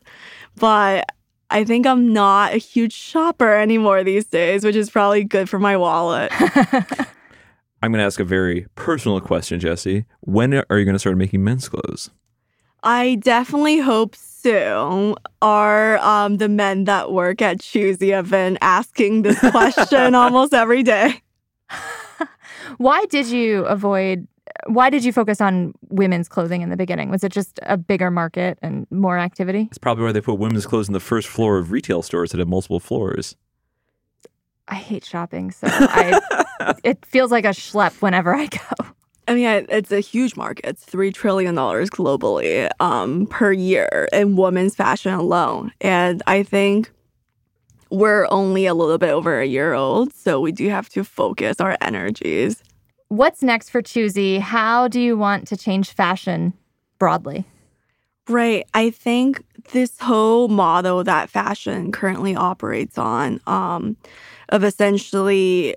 But 0.57 1.05
I 1.51 1.63
think 1.63 1.87
I'm 1.87 2.13
not 2.13 2.53
a 2.53 2.57
huge 2.57 2.93
shopper 2.93 3.53
anymore 3.55 4.03
these 4.03 4.25
days, 4.25 4.63
which 4.63 4.75
is 4.75 4.89
probably 4.89 5.23
good 5.23 5.49
for 5.49 5.59
my 5.59 5.77
wallet. 5.77 6.31
I'm 7.81 7.91
going 7.91 7.99
to 7.99 8.03
ask 8.03 8.19
a 8.19 8.25
very 8.25 8.67
personal 8.75 9.19
question, 9.21 9.59
Jessie. 9.59 10.05
When 10.21 10.53
are 10.53 10.77
you 10.77 10.85
going 10.85 10.93
to 10.95 10.99
start 10.99 11.17
making 11.17 11.43
men's 11.43 11.69
clothes? 11.69 12.09
I 12.83 13.15
definitely 13.15 13.79
hope 13.79 14.15
soon. 14.15 15.15
Are 15.41 15.97
um, 15.99 16.37
the 16.37 16.49
men 16.49 16.85
that 16.85 17.11
work 17.11 17.41
at 17.41 17.61
Choosy 17.61 18.09
have 18.09 18.29
been 18.29 18.57
asking 18.61 19.23
this 19.23 19.39
question 19.51 20.15
almost 20.15 20.53
every 20.53 20.83
day. 20.83 21.21
Why 22.77 23.05
did 23.05 23.27
you 23.27 23.65
avoid 23.65 24.27
why 24.67 24.89
did 24.89 25.03
you 25.03 25.11
focus 25.11 25.41
on 25.41 25.73
women's 25.89 26.27
clothing 26.27 26.61
in 26.61 26.69
the 26.69 26.77
beginning? 26.77 27.09
Was 27.09 27.23
it 27.23 27.31
just 27.31 27.59
a 27.63 27.77
bigger 27.77 28.11
market 28.11 28.59
and 28.61 28.87
more 28.91 29.17
activity? 29.17 29.67
It's 29.69 29.77
probably 29.77 30.05
why 30.05 30.11
they 30.11 30.21
put 30.21 30.35
women's 30.35 30.65
clothes 30.65 30.87
in 30.87 30.93
the 30.93 30.99
first 30.99 31.27
floor 31.27 31.57
of 31.57 31.71
retail 31.71 32.01
stores 32.01 32.31
that 32.31 32.39
have 32.39 32.47
multiple 32.47 32.79
floors. 32.79 33.35
I 34.67 34.75
hate 34.75 35.03
shopping, 35.03 35.51
so 35.51 35.67
I 35.69 36.75
it 36.83 37.03
feels 37.05 37.31
like 37.31 37.45
a 37.45 37.49
schlep 37.49 38.01
whenever 38.01 38.35
I 38.35 38.47
go. 38.47 38.85
I 39.27 39.35
mean, 39.35 39.67
it's 39.69 39.91
a 39.91 39.99
huge 39.99 40.35
market. 40.35 40.65
It's 40.65 40.85
$3 40.85 41.13
trillion 41.13 41.55
globally 41.55 42.67
um, 42.79 43.27
per 43.27 43.51
year 43.51 44.07
in 44.11 44.35
women's 44.35 44.73
fashion 44.73 45.13
alone. 45.13 45.71
And 45.81 46.23
I 46.25 46.41
think 46.41 46.91
we're 47.91 48.27
only 48.31 48.65
a 48.65 48.73
little 48.73 48.97
bit 48.97 49.11
over 49.11 49.39
a 49.39 49.45
year 49.45 49.73
old. 49.73 50.13
So 50.13 50.39
we 50.39 50.51
do 50.51 50.69
have 50.69 50.89
to 50.89 51.03
focus 51.03 51.59
our 51.59 51.77
energies. 51.79 52.63
What's 53.09 53.41
next 53.41 53.69
for 53.69 53.81
Choosy? 53.81 54.37
How 54.37 54.87
do 54.87 55.01
you 55.01 55.17
want 55.17 55.47
to 55.47 55.57
change 55.57 55.91
fashion 55.93 56.53
broadly? 56.99 57.43
Right. 58.27 58.67
I 58.75 58.91
think 58.91 59.43
this 59.71 59.97
whole 59.99 60.47
model 60.47 61.03
that 61.03 61.27
fashion 61.27 61.91
currently 61.91 62.35
operates 62.35 62.99
on 62.99 63.41
um, 63.47 63.97
of 64.49 64.63
essentially 64.63 65.75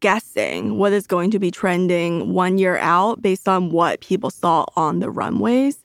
guessing 0.00 0.76
what 0.76 0.92
is 0.92 1.06
going 1.06 1.30
to 1.30 1.38
be 1.38 1.52
trending 1.52 2.34
one 2.34 2.58
year 2.58 2.76
out 2.78 3.22
based 3.22 3.48
on 3.48 3.70
what 3.70 4.00
people 4.00 4.30
saw 4.30 4.66
on 4.74 4.98
the 4.98 5.12
runways. 5.12 5.84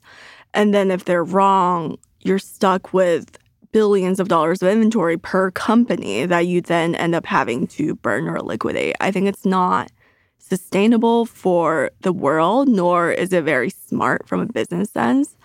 And 0.56 0.74
then 0.74 0.90
if 0.90 1.06
they're 1.06 1.24
wrong, 1.24 2.00
you're 2.22 2.40
stuck 2.40 2.94
with 2.94 3.38
billions 3.72 4.20
of 4.20 4.28
dollars 4.28 4.64
of 4.64 4.70
inventory 4.70 5.18
per 5.18 5.52
company 5.52 6.26
that 6.26 6.48
you 6.48 6.62
then 6.62 6.96
end 6.96 7.14
up 7.14 7.28
having 7.28 7.68
to 7.68 7.94
burn 7.94 8.28
or 8.28 8.42
liquidate. 8.42 8.96
I 9.00 9.12
think 9.12 9.28
it's 9.28 9.46
not 9.46 9.92
sustainable 10.40 11.26
for 11.26 11.92
the 12.02 12.14
world, 12.14 12.68
nor 12.68 13.12
is 13.12 13.32
it 13.32 13.44
very 13.44 13.70
smart 13.70 14.28
from 14.28 14.40
a 14.40 14.46
business 14.46 14.90
sense. 14.90 15.38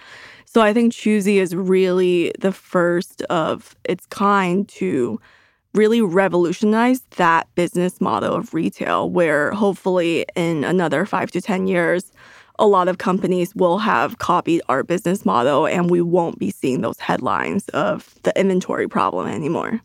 So 0.46 0.62
I 0.62 0.72
think 0.72 0.92
Choosy 0.92 1.38
is 1.38 1.54
really 1.54 2.32
the 2.38 2.52
first 2.52 3.22
of 3.22 3.76
its 3.84 4.06
kind 4.06 4.68
to 4.70 5.20
really 5.74 6.00
revolutionize 6.00 7.02
that 7.16 7.52
business 7.56 8.00
model 8.00 8.34
of 8.34 8.54
retail, 8.54 9.10
where 9.10 9.50
hopefully 9.50 10.24
in 10.36 10.62
another 10.62 11.04
five 11.04 11.30
to 11.32 11.40
10 11.40 11.66
years, 11.66 12.12
a 12.58 12.66
lot 12.66 12.86
of 12.86 12.98
companies 12.98 13.54
will 13.56 13.78
have 13.78 14.18
copied 14.18 14.62
our 14.68 14.84
business 14.84 15.24
model 15.24 15.66
and 15.66 15.90
we 15.90 16.00
won't 16.00 16.38
be 16.38 16.50
seeing 16.50 16.82
those 16.82 17.00
headlines 17.00 17.68
of 17.70 18.14
the 18.22 18.38
inventory 18.38 18.88
problem 18.88 19.26
anymore. 19.26 19.80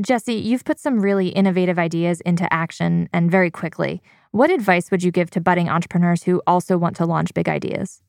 Jessie, 0.00 0.34
you've 0.34 0.64
put 0.64 0.80
some 0.80 1.00
really 1.00 1.28
innovative 1.28 1.78
ideas 1.78 2.20
into 2.22 2.50
action 2.52 3.08
and 3.12 3.30
very 3.30 3.50
quickly. 3.50 4.02
What 4.34 4.50
advice 4.50 4.90
would 4.90 5.04
you 5.04 5.12
give 5.12 5.30
to 5.30 5.40
budding 5.40 5.68
entrepreneurs 5.68 6.24
who 6.24 6.42
also 6.44 6.76
want 6.76 6.96
to 6.96 7.06
launch 7.06 7.32
big 7.34 7.48
ideas? 7.48 8.02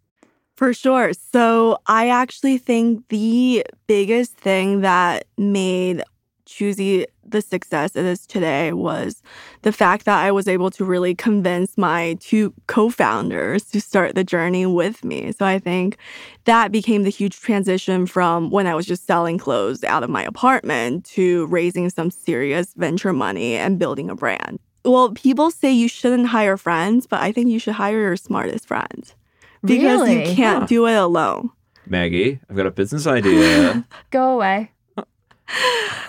For 0.56 0.74
sure. 0.74 1.14
So 1.14 1.78
I 1.86 2.10
actually 2.10 2.58
think 2.58 3.08
the 3.10 3.64
biggest 3.86 4.36
thing 4.36 4.82
that 4.82 5.26
made 5.38 6.02
Choosy 6.48 7.06
the 7.24 7.42
success 7.42 7.96
it 7.96 8.06
is 8.06 8.26
today 8.26 8.74
was 8.74 9.22
the 9.62 9.72
fact 9.72 10.06
that 10.06 10.24
I 10.24 10.32
was 10.32 10.48
able 10.48 10.72
to 10.72 10.84
really 10.84 11.14
convince 11.14 11.78
my 11.78 12.18
two 12.20 12.56
co 12.66 12.90
founders 12.90 13.66
to 13.66 13.80
start 13.80 14.16
the 14.16 14.24
journey 14.24 14.66
with 14.66 15.04
me. 15.04 15.32
So 15.32 15.46
I 15.46 15.60
think 15.60 15.96
that 16.46 16.72
became 16.72 17.04
the 17.04 17.12
huge 17.12 17.40
transition 17.40 18.08
from 18.08 18.50
when 18.50 18.66
I 18.66 18.74
was 18.74 18.88
just 18.88 19.06
selling 19.06 19.38
clothes 19.38 19.84
out 19.84 20.02
of 20.02 20.10
my 20.10 20.24
apartment 20.24 21.06
to 21.06 21.46
raising 21.48 21.92
some 21.92 22.10
serious 22.10 22.74
venture 22.76 23.14
money 23.14 23.54
and 23.56 23.78
building 23.78 24.10
a 24.10 24.16
brand. 24.16 24.60
Well, 24.86 25.12
people 25.12 25.52
say 25.52 25.72
you 25.72 25.88
shouldn't 25.88 26.28
hire 26.28 26.58
friends, 26.58 27.08
but 27.08 27.20
I 27.22 27.32
think 27.32 27.50
you 27.50 27.60
should 27.60 27.74
hire 27.74 28.00
your 28.00 28.16
smartest 28.18 28.68
friends 28.68 29.16
because 29.64 30.02
Really? 30.02 30.30
you 30.30 30.36
can't 30.36 30.62
Huh. 30.62 30.68
do 30.68 30.86
it 30.88 30.96
alone. 30.96 31.50
Maggie, 31.88 32.40
I've 32.50 32.56
got 32.56 32.66
a 32.68 32.72
business 32.72 33.06
idea. 33.08 33.84
Go 34.12 34.34
away. 34.36 34.72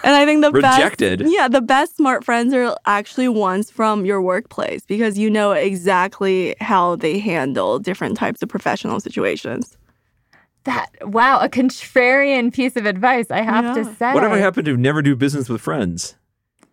And 0.04 0.14
I 0.14 0.24
think 0.24 0.42
the 0.42 0.50
Rejected. 0.52 1.18
best, 1.20 1.32
yeah, 1.32 1.48
the 1.48 1.60
best 1.60 1.96
smart 1.96 2.24
friends 2.24 2.54
are 2.54 2.76
actually 2.86 3.28
ones 3.28 3.70
from 3.70 4.04
your 4.06 4.22
workplace 4.22 4.82
because 4.86 5.18
you 5.18 5.28
know 5.28 5.52
exactly 5.52 6.54
how 6.60 6.96
they 6.96 7.18
handle 7.18 7.78
different 7.78 8.16
types 8.16 8.40
of 8.42 8.48
professional 8.48 9.00
situations. 9.00 9.76
That 10.64 10.88
wow, 11.02 11.38
a 11.40 11.48
contrarian 11.48 12.52
piece 12.52 12.76
of 12.76 12.86
advice, 12.86 13.30
I 13.30 13.42
have 13.42 13.74
to 13.74 13.84
Yeah. 13.84 13.94
say. 13.94 14.14
Whatever 14.14 14.38
happened 14.38 14.66
to 14.66 14.76
never 14.76 15.02
do 15.02 15.16
business 15.16 15.48
with 15.48 15.60
friends? 15.60 16.16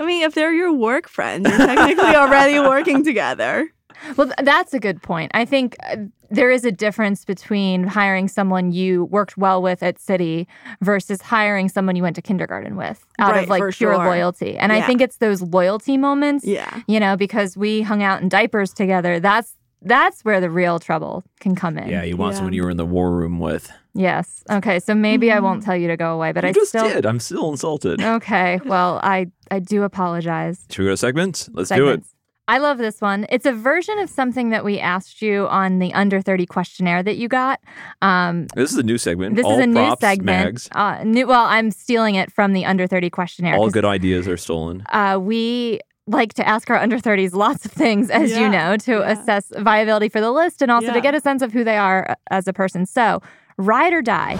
I 0.03 0.05
mean, 0.05 0.23
if 0.23 0.33
they're 0.35 0.53
your 0.53 0.73
work 0.73 1.07
friends, 1.07 1.47
you're 1.49 1.57
technically 1.57 2.15
already 2.15 2.59
working 2.59 3.03
together. 3.03 3.69
Well, 4.17 4.33
that's 4.41 4.73
a 4.73 4.79
good 4.81 5.01
point. 5.01 5.31
I 5.33 5.45
think 5.45 5.77
uh, 5.89 5.95
there 6.29 6.51
is 6.51 6.65
a 6.65 6.73
difference 6.73 7.23
between 7.23 7.85
hiring 7.85 8.27
someone 8.27 8.73
you 8.73 9.05
worked 9.05 9.37
well 9.37 9.61
with 9.61 9.81
at 9.81 9.97
Citi 9.97 10.45
versus 10.81 11.21
hiring 11.21 11.69
someone 11.69 11.95
you 11.95 12.03
went 12.03 12.17
to 12.17 12.21
kindergarten 12.21 12.75
with 12.75 13.05
out 13.19 13.31
Right, 13.31 13.43
of 13.43 13.49
like 13.49 13.59
pure 13.59 13.71
sure. 13.93 13.97
loyalty. 13.97 14.57
And 14.57 14.73
I 14.73 14.81
think 14.81 14.99
it's 14.99 15.17
those 15.17 15.41
loyalty 15.41 15.95
moments, 15.97 16.43
Yeah. 16.45 16.81
you 16.85 16.99
know, 16.99 17.15
because 17.15 17.55
we 17.55 17.81
hung 17.81 18.03
out 18.03 18.21
in 18.21 18.27
diapers 18.27 18.73
together. 18.73 19.21
That's 19.21 19.55
that's 19.85 20.23
where 20.23 20.39
the 20.41 20.49
real 20.49 20.79
trouble 20.79 21.23
can 21.39 21.55
come 21.55 21.77
in. 21.77 21.89
Yeah, 21.89 22.03
you 22.03 22.17
want 22.17 22.33
Yeah. 22.33 22.37
someone 22.37 22.53
you 22.53 22.63
were 22.63 22.69
in 22.69 22.77
the 22.77 22.85
war 22.85 23.11
room 23.11 23.39
with. 23.39 23.71
Yes. 23.93 24.43
Okay. 24.49 24.79
So 24.79 24.95
maybe 24.95 25.31
I 25.31 25.35
Mm-hmm. 25.35 25.43
won't 25.45 25.63
tell 25.63 25.75
you 25.77 25.87
to 25.87 25.97
go 25.97 26.13
away, 26.13 26.31
but 26.31 26.43
you 26.43 26.49
I 26.49 26.53
just 26.53 26.69
still 26.69 26.87
did. 26.89 27.05
I'm 27.05 27.19
still 27.19 27.49
insulted. 27.51 28.01
Okay. 28.01 28.59
Well, 28.65 28.99
I 29.03 29.27
I 29.51 29.59
do 29.59 29.83
apologize. 29.83 30.65
Should 30.71 30.79
we 30.79 30.85
go 30.85 30.91
to 30.91 30.97
segments? 30.97 31.49
Let's 31.53 31.69
do 31.69 31.89
it. 31.89 32.03
I 32.45 32.57
love 32.57 32.77
this 32.77 32.99
one. 32.99 33.25
It's 33.29 33.45
a 33.45 33.53
version 33.53 33.97
of 33.99 34.09
something 34.09 34.49
that 34.49 34.65
we 34.65 34.77
asked 34.77 35.21
you 35.21 35.47
on 35.47 35.79
the 35.79 35.93
under 35.93 36.19
30 36.21 36.45
questionnaire 36.45 37.01
that 37.01 37.15
you 37.15 37.29
got. 37.29 37.61
Um, 38.01 38.47
This 38.53 38.73
is 38.73 38.77
a 38.77 38.83
new 38.83 38.97
segment. 38.97 39.37
this 39.37 39.45
All 39.45 39.53
is 39.53 39.59
a 39.63 39.67
new 39.67 39.95
segment. 40.01 40.67
Uh, 40.75 41.03
new, 41.05 41.25
well, 41.25 41.45
I'm 41.45 41.71
stealing 41.71 42.15
it 42.15 42.33
from 42.33 42.51
the 42.51 42.65
under 42.65 42.85
30 42.85 43.09
questionnaire. 43.09 43.55
All 43.55 43.63
'cause, 43.67 43.71
good 43.73 43.85
ideas 43.85 44.27
are 44.27 44.35
stolen. 44.35 44.83
Uh, 44.91 45.19
we 45.21 45.79
like 46.07 46.33
to 46.33 46.47
ask 46.47 46.69
our 46.69 46.77
under 46.77 46.97
30s 46.99 47.33
lots 47.33 47.65
of 47.65 47.71
things, 47.71 48.09
as 48.09 48.31
you 48.37 48.49
know, 48.49 48.77
to 48.77 48.91
yeah. 48.99 49.11
assess 49.11 49.51
viability 49.57 50.09
for 50.09 50.19
the 50.21 50.31
list 50.31 50.61
and 50.61 50.69
also 50.71 50.91
to 50.91 51.01
get 51.01 51.15
a 51.15 51.21
sense 51.21 51.41
of 51.41 51.53
who 51.53 51.63
they 51.63 51.77
are 51.77 52.11
uh, 52.11 52.15
as 52.29 52.47
a 52.47 52.53
person. 52.53 52.85
So, 52.85 53.21
ride 53.57 53.93
or 53.93 54.01
die. 54.01 54.35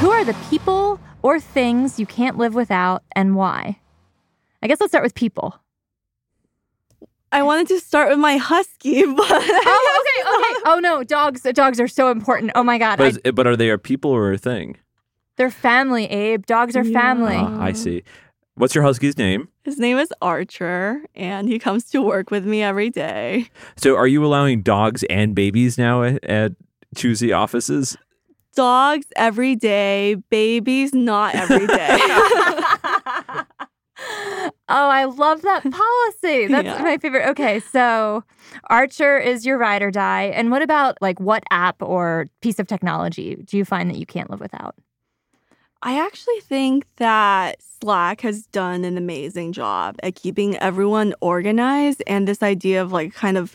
Who 0.00 0.10
are 0.10 0.24
the 0.24 0.36
people 0.50 1.00
or 1.22 1.40
things 1.40 1.98
you 1.98 2.04
can't 2.06 2.36
live 2.36 2.54
without 2.54 3.02
and 3.14 3.34
why? 3.34 3.80
I 4.62 4.66
guess 4.68 4.80
let's 4.80 4.90
start 4.90 5.02
with 5.04 5.14
people. 5.14 5.58
I 7.32 7.42
wanted 7.42 7.68
to 7.68 7.80
start 7.80 8.10
with 8.10 8.18
my 8.18 8.36
husky, 8.36 9.04
but 9.06 9.16
Oh, 9.30 10.04
okay, 10.04 10.28
okay. 10.28 10.62
Oh 10.66 10.78
no, 10.82 11.02
dogs. 11.02 11.42
Dogs 11.42 11.80
are 11.80 11.88
so 11.88 12.10
important. 12.10 12.52
Oh 12.54 12.62
my 12.62 12.76
god, 12.78 12.98
But, 12.98 13.18
I, 13.26 13.30
but 13.30 13.46
are 13.46 13.56
they 13.56 13.70
a 13.70 13.78
people 13.78 14.10
or 14.10 14.32
a 14.32 14.38
thing? 14.38 14.76
they're 15.36 15.50
family. 15.50 16.06
Abe, 16.06 16.46
dogs 16.46 16.76
are 16.76 16.84
Yeah. 16.84 16.98
family. 16.98 17.36
Ah, 17.36 17.62
I 17.62 17.72
see. 17.72 18.02
What's 18.56 18.74
your 18.74 18.84
husky's 18.84 19.16
name? 19.18 19.48
his 19.64 19.78
name 19.78 19.98
is 19.98 20.12
Archer, 20.22 21.02
and 21.14 21.48
he 21.48 21.58
comes 21.58 21.84
to 21.90 22.00
work 22.00 22.30
with 22.30 22.46
me 22.46 22.62
every 22.62 22.88
day. 22.88 23.48
So, 23.76 23.96
are 23.96 24.06
you 24.06 24.24
allowing 24.24 24.62
dogs 24.62 25.04
and 25.10 25.34
babies 25.34 25.76
now 25.76 26.02
at, 26.02 26.24
at 26.24 26.52
Choosy 26.96 27.32
offices? 27.32 27.96
Dogs 28.54 29.06
every 29.16 29.56
day, 29.56 30.14
babies 30.30 30.94
not 30.94 31.34
every 31.34 31.66
day. 31.66 31.98
oh, 33.98 34.54
I 34.68 35.04
love 35.04 35.42
that 35.42 35.62
policy. 35.62 36.46
That's 36.50 36.64
Yeah. 36.64 36.82
my 36.82 36.96
favorite. 36.98 37.28
Okay, 37.30 37.60
so 37.60 38.24
Archer 38.70 39.18
is 39.18 39.44
your 39.44 39.58
ride 39.58 39.82
or 39.82 39.90
die. 39.90 40.24
And 40.34 40.50
what 40.50 40.62
about 40.62 40.96
like 41.02 41.20
what 41.20 41.42
app 41.50 41.82
or 41.82 42.26
piece 42.40 42.58
of 42.58 42.66
technology 42.66 43.36
do 43.44 43.58
you 43.58 43.64
find 43.64 43.90
that 43.90 43.98
you 43.98 44.06
can't 44.06 44.30
live 44.30 44.40
without? 44.40 44.74
I 45.82 46.04
actually 46.04 46.40
think 46.40 46.86
that 46.96 47.62
Slack 47.62 48.22
has 48.22 48.46
done 48.46 48.84
an 48.84 48.96
amazing 48.96 49.52
job 49.52 49.96
at 50.02 50.14
keeping 50.14 50.56
everyone 50.56 51.14
organized 51.20 52.02
and 52.06 52.26
this 52.26 52.42
idea 52.42 52.82
of 52.82 52.92
like 52.92 53.14
kind 53.14 53.36
of 53.36 53.54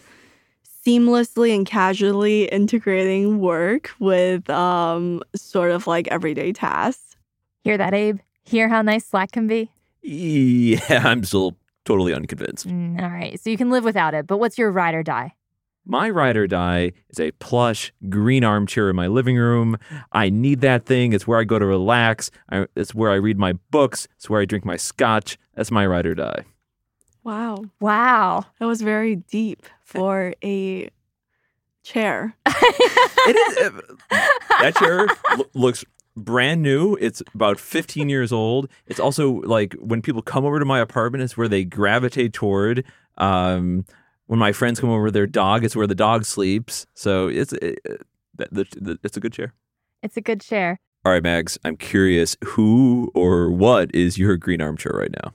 seamlessly 0.85 1.55
and 1.55 1.65
casually 1.65 2.45
integrating 2.45 3.39
work 3.39 3.91
with 3.99 4.49
um 4.49 5.21
sort 5.35 5.71
of 5.71 5.87
like 5.87 6.07
everyday 6.07 6.51
tasks. 6.53 7.15
Hear 7.63 7.77
that, 7.77 7.93
Abe? 7.93 8.19
Hear 8.43 8.67
how 8.67 8.81
nice 8.81 9.05
Slack 9.05 9.31
can 9.31 9.47
be? 9.47 9.69
Yeah, 10.01 10.79
I'm 11.07 11.23
still 11.23 11.55
totally 11.85 12.13
unconvinced. 12.13 12.67
Mm, 12.67 13.01
all 13.01 13.09
right, 13.09 13.39
so 13.39 13.49
you 13.49 13.57
can 13.57 13.69
live 13.69 13.83
without 13.83 14.13
it. 14.13 14.27
But 14.27 14.37
what's 14.37 14.57
your 14.57 14.71
ride 14.71 14.95
or 14.95 15.03
die? 15.03 15.33
My 15.85 16.09
ride 16.09 16.37
or 16.37 16.47
die 16.47 16.91
is 17.09 17.19
a 17.19 17.31
plush 17.31 17.91
green 18.09 18.43
armchair 18.43 18.89
in 18.89 18.95
my 18.95 19.07
living 19.07 19.35
room. 19.37 19.77
I 20.11 20.29
need 20.29 20.61
that 20.61 20.85
thing. 20.85 21.11
It's 21.13 21.25
where 21.25 21.39
I 21.39 21.43
go 21.43 21.57
to 21.59 21.65
relax. 21.65 22.29
I, 22.51 22.67
it's 22.75 22.93
where 22.93 23.09
I 23.11 23.15
read 23.15 23.37
my 23.39 23.53
books. 23.71 24.07
It's 24.17 24.29
where 24.29 24.41
I 24.41 24.45
drink 24.45 24.63
my 24.63 24.77
scotch. 24.77 25.37
That's 25.55 25.71
my 25.71 25.85
ride 25.85 26.05
or 26.05 26.13
die. 26.15 26.45
Wow. 27.23 27.65
Wow. 27.79 28.45
That 28.59 28.65
was 28.65 28.81
very 28.81 29.15
deep 29.15 29.65
for 29.83 30.33
a 30.43 30.89
chair. 31.83 32.35
It 32.45 33.35
is. 33.35 33.57
uh, 33.57 33.81
that 34.61 34.75
chair 34.75 35.07
lo- 35.37 35.45
looks 35.53 35.83
brand 36.15 36.61
new. 36.61 36.95
It's 37.01 37.23
about 37.33 37.59
15 37.59 38.07
years 38.07 38.31
old. 38.31 38.69
It's 38.85 38.99
also 38.99 39.41
like 39.41 39.73
when 39.73 40.01
people 40.01 40.21
come 40.21 40.45
over 40.45 40.59
to 40.59 40.65
my 40.65 40.79
apartment, 40.79 41.23
it's 41.23 41.35
where 41.37 41.47
they 41.47 41.63
gravitate 41.63 42.33
toward. 42.33 42.83
Um, 43.17 43.85
when 44.31 44.39
my 44.39 44.53
friends 44.53 44.79
come 44.79 44.89
over, 44.89 45.11
their 45.11 45.27
dog, 45.27 45.65
it's 45.65 45.75
where 45.75 45.85
the 45.85 45.93
dog 45.93 46.23
sleeps. 46.23 46.85
So 46.93 47.27
it's 47.27 47.51
it, 47.51 47.79
it's 48.39 49.17
a 49.17 49.19
good 49.19 49.33
chair. 49.33 49.53
It's 50.03 50.15
a 50.15 50.21
good 50.21 50.39
chair. 50.39 50.79
All 51.03 51.11
right, 51.11 51.21
Mags, 51.21 51.57
I'm 51.65 51.75
curious 51.75 52.37
who 52.45 53.11
or 53.13 53.51
what 53.51 53.93
is 53.93 54.17
your 54.17 54.37
green 54.37 54.61
armchair 54.61 54.93
right 54.95 55.11
now? 55.21 55.33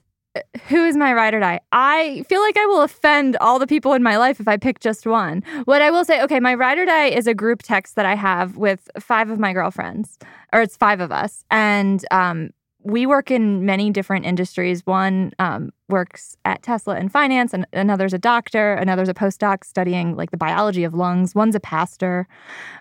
Who 0.69 0.83
is 0.83 0.97
my 0.97 1.13
ride 1.13 1.35
or 1.35 1.39
die? 1.39 1.59
I 1.71 2.25
feel 2.27 2.41
like 2.41 2.57
I 2.57 2.65
will 2.65 2.81
offend 2.81 3.37
all 3.37 3.59
the 3.59 3.67
people 3.67 3.93
in 3.93 4.01
my 4.01 4.17
life 4.17 4.39
if 4.39 4.47
I 4.47 4.57
pick 4.57 4.79
just 4.79 5.05
one. 5.05 5.43
What 5.65 5.83
I 5.83 5.91
will 5.91 6.03
say, 6.03 6.23
okay, 6.23 6.39
my 6.39 6.55
ride 6.55 6.79
or 6.79 6.85
die 6.85 7.09
is 7.09 7.27
a 7.27 7.35
group 7.35 7.61
text 7.61 7.93
that 7.97 8.07
I 8.07 8.15
have 8.15 8.57
with 8.57 8.89
five 8.99 9.29
of 9.29 9.37
my 9.37 9.53
girlfriends, 9.53 10.17
or 10.51 10.61
it's 10.63 10.75
five 10.75 11.01
of 11.01 11.11
us. 11.11 11.43
And 11.51 12.03
um, 12.09 12.49
we 12.83 13.05
work 13.05 13.31
in 13.31 13.65
many 13.65 13.89
different 13.89 14.25
industries. 14.25 14.85
One 14.85 15.33
um, 15.39 15.71
works 15.89 16.37
at 16.45 16.61
Tesla 16.63 16.97
in 16.97 17.09
finance, 17.09 17.53
and 17.53 17.65
another's 17.73 18.13
a 18.13 18.17
doctor, 18.17 18.73
another's 18.73 19.09
a 19.09 19.13
postdoc 19.13 19.63
studying 19.63 20.15
like 20.15 20.31
the 20.31 20.37
biology 20.37 20.83
of 20.83 20.93
lungs, 20.93 21.33
one's 21.33 21.55
a 21.55 21.59
pastor. 21.59 22.27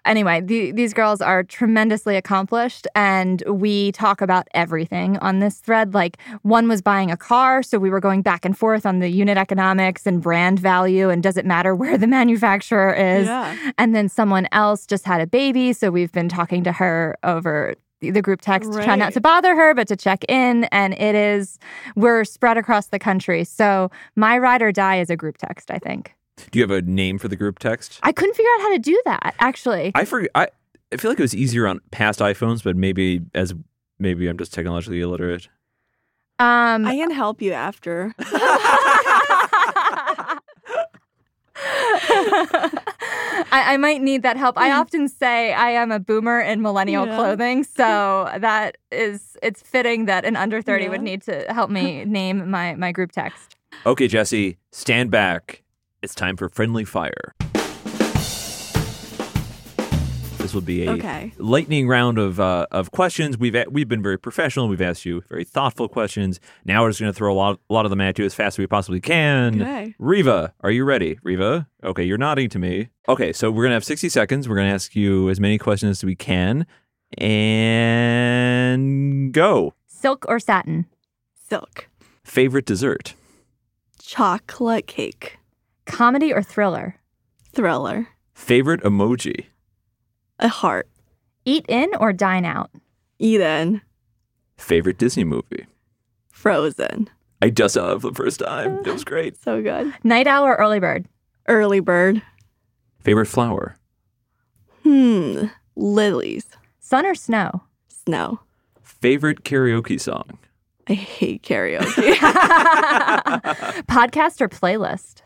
Anyway, 0.05 0.41
the, 0.41 0.71
these 0.73 0.93
girls 0.93 1.21
are 1.21 1.43
tremendously 1.43 2.17
accomplished, 2.17 2.87
and 2.95 3.43
we 3.49 3.91
talk 3.93 4.21
about 4.21 4.47
everything 4.55 5.17
on 5.19 5.39
this 5.39 5.59
thread. 5.59 5.95
Like, 5.95 6.19
one 6.43 6.69
was 6.69 6.83
buying 6.83 7.11
a 7.11 7.17
car, 7.17 7.63
so 7.63 7.79
we 7.79 7.91
were 7.91 8.01
going 8.01 8.23
back 8.23 8.45
and 8.45 8.57
forth 8.57 8.87
on 8.87 8.99
the 8.99 9.09
unit 9.09 9.39
economics 9.39 10.07
and 10.07 10.21
brand 10.21 10.61
value, 10.61 11.09
and 11.09 11.23
does 11.23 11.37
it 11.37 11.47
matter 11.47 11.75
where 11.77 11.97
the 11.97 12.07
manufacturer 12.07 12.93
is? 12.93 13.27
Yeah. 13.27 13.73
And 13.79 13.95
then 13.95 14.09
someone 14.09 14.47
else 14.53 14.87
just 14.87 15.05
had 15.05 15.21
a 15.21 15.27
baby, 15.27 15.73
so 15.73 15.91
we've 15.91 16.13
been 16.13 16.29
talking 16.29 16.63
to 16.65 16.73
her 16.73 17.17
over 17.25 17.75
the- 18.01 18.11
the 18.11 18.23
group 18.23 18.41
text 18.41 18.73
to 18.73 18.83
try 18.83 18.95
not 18.97 19.13
to 19.15 19.21
bother 19.21 19.55
her, 19.57 19.75
but 19.75 19.89
to 19.89 19.97
check 19.97 20.25
in. 20.29 20.65
And 20.65 20.95
it 20.95 21.15
is, 21.15 21.59
we're 21.95 22.25
spread 22.25 22.57
across 22.59 22.89
the 22.89 22.99
country. 22.99 23.45
So 23.45 23.91
my 24.17 24.39
ride 24.39 24.63
or 24.63 24.73
die 24.73 25.01
is 25.01 25.11
a 25.11 25.17
group 25.17 25.39
text, 25.39 25.71
I 25.71 25.79
think. 25.79 26.15
Do 26.51 26.59
you 26.59 26.63
have 26.63 26.71
a 26.71 26.83
name 26.83 27.19
for 27.19 27.29
the 27.29 27.37
group 27.37 27.59
text? 27.59 27.99
I 28.03 28.13
couldn't 28.13 28.35
figure 28.35 28.51
out 28.57 28.61
how 28.63 28.73
to 28.75 28.79
do 28.79 29.01
that, 29.07 29.35
actually. 29.39 29.93
I 29.95 30.05
forget. 30.05 30.31
I, 30.35 30.49
I 30.93 30.97
feel 30.99 31.11
like 31.11 31.19
it 31.19 31.23
was 31.23 31.35
easier 31.35 31.67
on 31.67 31.81
past 31.91 32.21
iPhones, 32.21 32.63
but 32.63 32.77
maybe 32.77 33.23
as 33.35 33.55
maybe 33.99 34.29
I'm 34.29 34.37
just 34.37 34.53
technologically 34.53 35.01
illiterate. 35.01 35.49
Um, 36.39 36.85
I 36.87 36.95
can 36.97 37.11
help 37.11 37.41
you 37.41 37.53
after. 37.53 38.15
I, 43.53 43.75
I 43.75 43.77
might 43.77 44.03
need 44.03 44.23
that 44.23 44.37
help. 44.37 44.59
I 44.59 44.71
mm. 44.71 44.81
often 44.81 45.09
say 45.09 45.53
I 45.53 45.71
am 45.71 45.91
a 45.93 45.99
boomer 45.99 46.41
in 46.41 46.63
millennial 46.63 47.07
Yeah. 47.07 47.17
clothing, 47.17 47.65
so 47.77 48.31
that 48.39 48.77
is 48.91 49.37
it's 49.43 49.63
fitting 49.63 50.07
that 50.07 50.25
an 50.25 50.37
under 50.37 50.63
thirty 50.63 50.85
Yeah. 50.85 50.91
would 50.91 51.03
need 51.03 51.23
to 51.23 51.45
help 51.53 51.71
me 51.71 52.05
name 52.07 52.51
my 52.51 52.75
my 52.75 52.93
group 52.93 53.13
text. 53.13 53.57
Okay, 53.85 54.09
Jessie, 54.09 54.59
stand 54.73 55.11
back. 55.11 55.63
It's 56.03 56.15
time 56.15 56.37
for 56.37 56.49
friendly 56.49 56.85
fire. 56.85 57.35
This 60.47 60.55
will 60.55 60.61
be 60.61 60.87
a 60.87 60.93
Okay. 60.93 61.33
lightning 61.39 61.89
round 61.89 62.19
of 62.19 62.39
uh, 62.39 62.67
of 62.71 62.93
questions. 62.93 63.37
We've 63.37 63.57
a- 63.57 63.67
we've 63.69 63.89
been 63.89 64.01
very 64.01 64.17
professional. 64.17 64.69
We've 64.69 64.81
asked 64.81 65.05
you 65.05 65.25
very 65.29 65.43
thoughtful 65.43 65.89
questions. 65.89 66.39
Now 66.65 66.83
we're 66.85 66.91
just 66.91 67.01
going 67.01 67.13
to 67.13 67.17
throw 67.19 67.33
a 67.33 67.35
lot 67.35 67.59
a 67.69 67.73
lot 67.75 67.85
of 67.85 67.91
them 67.91 68.01
at 68.01 68.17
you 68.17 68.25
as 68.25 68.33
fast 68.33 68.55
as 68.55 68.59
we 68.61 68.69
possibly 68.69 69.01
can. 69.01 69.61
Okay. 69.61 69.97
Riva, 69.99 70.55
are 70.61 70.71
you 70.71 70.85
ready? 70.85 71.19
Riva, 71.25 71.67
okay, 71.83 72.05
you're 72.05 72.17
nodding 72.17 72.49
to 72.51 72.61
me. 72.61 72.91
Okay, 73.09 73.33
so 73.33 73.51
we're 73.51 73.65
gonna 73.65 73.75
have 73.75 73.83
60 73.85 74.09
seconds. 74.09 74.49
We're 74.49 74.55
gonna 74.55 74.73
ask 74.73 74.95
you 74.95 75.29
as 75.31 75.41
many 75.41 75.59
questions 75.59 75.99
as 75.99 76.05
we 76.05 76.15
can, 76.15 76.65
and 77.97 79.33
go. 79.33 79.75
Silk 79.89 80.25
or 80.29 80.39
satin? 80.39 80.87
Silk. 81.35 81.89
Favorite 82.23 82.67
dessert? 82.67 83.15
Chocolate 84.01 84.87
cake. 84.87 85.39
Comedy 85.87 86.33
or 86.33 86.41
thriller? 86.43 87.01
Thriller. 87.53 88.07
Favorite 88.33 88.81
emoji? 88.83 89.47
A 90.39 90.49
heart. 90.49 90.89
Eat 91.45 91.65
in 91.69 91.91
or 91.99 92.13
dine 92.13 92.45
out? 92.45 92.71
Eat 93.19 93.41
in. 93.41 93.81
Favorite 94.59 94.99
Disney 94.99 95.25
movie? 95.25 95.67
Frozen. 96.31 97.09
I 97.43 97.51
just 97.51 97.75
saw 97.75 97.93
it 97.93 98.01
for 98.01 98.09
the 98.11 98.15
first 98.15 98.41
time. 98.41 98.79
It 98.85 98.93
was 98.93 99.05
great. 99.05 99.41
So 99.41 99.63
good. 99.63 99.93
Night 100.05 100.27
owl 100.27 100.45
or 100.45 100.55
early 100.57 100.81
bird? 100.81 101.07
Early 101.49 101.81
bird. 101.81 102.23
Favorite 103.01 103.27
flower? 103.27 103.77
Hmm. 104.83 105.47
Lilies. 105.77 106.47
Sun 106.81 107.07
or 107.07 107.15
snow? 107.15 107.63
Snow. 107.89 108.41
Favorite 108.83 109.45
karaoke 109.45 110.01
song? 110.01 110.39
I 110.89 110.95
hate 110.95 111.43
karaoke. 111.43 112.15
Podcast 113.87 114.41
or 114.41 114.49
playlist? 114.49 115.23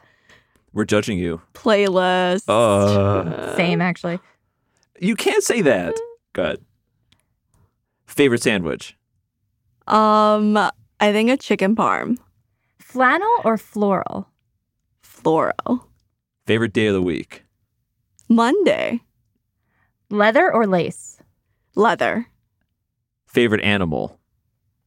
We're 0.73 0.85
judging 0.85 1.19
you. 1.19 1.41
Playlist. 1.55 2.49
Uh, 2.49 3.57
Same, 3.57 3.81
actually. 3.81 4.19
You 5.01 5.17
can't 5.17 5.43
say 5.43 5.63
that. 5.63 5.95
Good. 6.33 6.65
Favorite 8.07 8.43
sandwich? 8.43 8.97
Um, 9.87 10.57
I 10.57 11.13
think 11.13 11.31
a 11.31 11.37
chicken 11.37 11.75
parm. 11.75 12.19
Flannel 12.79 13.35
or 13.45 13.57
floral? 13.57 14.29
Floral. 15.03 15.89
Favorite 16.47 16.73
day 16.73 16.87
of 16.87 16.95
the 16.95 17.03
week? 17.03 17.45
Monday. 18.29 19.01
Leather 20.11 20.53
or 20.53 20.67
lace? 20.67 21.21
Leather. 21.75 22.27
Favorite 23.27 23.63
animal? 23.63 24.19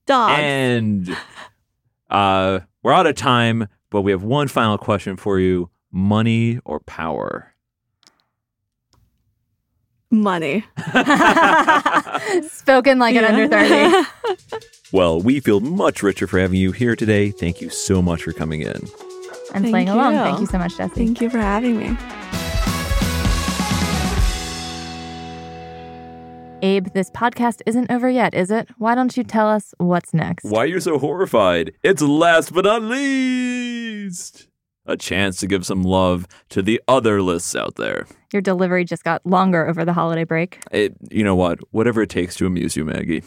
Dog. 0.06 0.32
And 0.38 1.16
uh, 2.10 2.60
we're 2.82 2.94
out 2.94 3.08
of 3.08 3.16
time, 3.16 3.68
but 3.90 4.02
we 4.02 4.12
have 4.12 4.24
one 4.24 4.50
final 4.50 4.78
question 4.78 5.16
for 5.16 5.40
you 5.40 5.70
money 5.92 6.60
or 6.66 6.82
power? 6.82 7.53
Money. 10.14 10.64
Spoken 12.48 13.00
like 13.00 13.16
an 13.16 13.26
under 13.26 13.48
30. 13.48 14.08
Well, 14.92 15.20
we 15.20 15.40
feel 15.40 15.60
much 15.60 16.04
richer 16.04 16.28
for 16.28 16.40
having 16.40 16.60
you 16.60 16.72
here 16.72 16.96
today. 16.96 17.32
Thank 17.32 17.62
you 17.62 17.70
so 17.70 18.00
much 18.00 18.24
for 18.24 18.32
coming 18.32 18.62
in. 18.62 18.72
And 19.54 19.64
Thank 19.64 19.70
playing 19.70 19.90
along. 19.90 20.14
Thank 20.14 20.40
you 20.40 20.46
so 20.46 20.60
much, 20.60 20.78
Jessie. 20.78 20.94
Thank 21.06 21.20
you 21.20 21.32
for 21.32 21.40
having 21.40 21.78
me. 21.78 21.98
Abe, 26.62 26.88
this 26.94 27.10
podcast 27.10 27.62
isn't 27.66 27.92
over 27.92 28.08
yet, 28.08 28.34
is 28.34 28.50
it? 28.50 28.70
Why 28.78 28.96
don't 28.96 29.18
you 29.18 29.24
tell 29.24 29.50
us 29.50 29.74
what's 29.80 30.14
next? 30.14 30.46
Why 30.46 30.66
you're 30.66 30.80
so 30.80 30.98
horrified? 30.98 31.74
It's 31.84 32.02
last 32.02 32.54
but 32.54 32.64
not 32.66 32.84
least 32.84 34.48
a 34.86 34.98
chance 34.98 35.38
to 35.38 35.48
give 35.48 35.66
some 35.66 35.84
love 35.84 36.28
to 36.50 36.62
the 36.62 36.82
other 36.88 37.22
lists 37.22 37.56
out 37.56 37.76
there. 37.76 38.06
Your 38.32 38.42
delivery 38.42 38.84
just 38.86 39.04
got 39.04 39.26
longer 39.26 39.68
over 39.68 39.86
the 39.86 39.94
holiday 39.94 40.24
break. 40.24 40.60
It, 40.72 40.96
you 41.10 41.24
know 41.24 41.36
what? 41.36 41.60
Whatever 41.72 42.02
it 42.02 42.10
takes 42.10 42.36
to 42.38 42.46
amuse 42.46 42.76
you, 42.76 42.86
Maggie. 42.86 43.24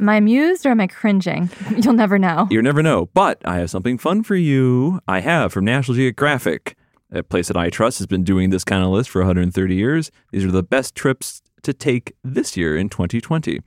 Am 0.00 0.08
I 0.08 0.16
amused 0.16 0.64
or 0.64 0.70
am 0.70 0.80
I 0.80 0.86
cringing? 0.86 1.50
You'll 1.76 1.94
never 1.94 2.18
know. 2.18 2.46
You'll 2.50 2.62
never 2.62 2.82
know. 2.82 3.06
But 3.14 3.40
I 3.44 3.58
have 3.58 3.70
something 3.70 3.98
fun 3.98 4.22
for 4.22 4.36
you. 4.36 5.00
I 5.08 5.20
have 5.20 5.52
from 5.52 5.64
National 5.64 5.96
Geographic. 5.96 6.76
A 7.10 7.22
place 7.22 7.48
that 7.48 7.56
I 7.56 7.70
trust 7.70 7.98
has 7.98 8.06
been 8.06 8.22
doing 8.22 8.50
this 8.50 8.64
kind 8.64 8.84
of 8.84 8.90
list 8.90 9.08
for 9.08 9.20
130 9.20 9.74
years. 9.74 10.10
These 10.30 10.44
are 10.44 10.50
the 10.50 10.62
best 10.62 10.94
trips 10.94 11.42
to 11.62 11.72
take 11.72 12.14
this 12.22 12.56
year 12.56 12.76
in 12.76 12.90
2020. 12.90 13.58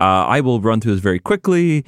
Uh, 0.00 0.04
I 0.04 0.40
will 0.40 0.60
run 0.60 0.80
through 0.80 0.94
this 0.94 1.00
very 1.00 1.20
quickly 1.20 1.84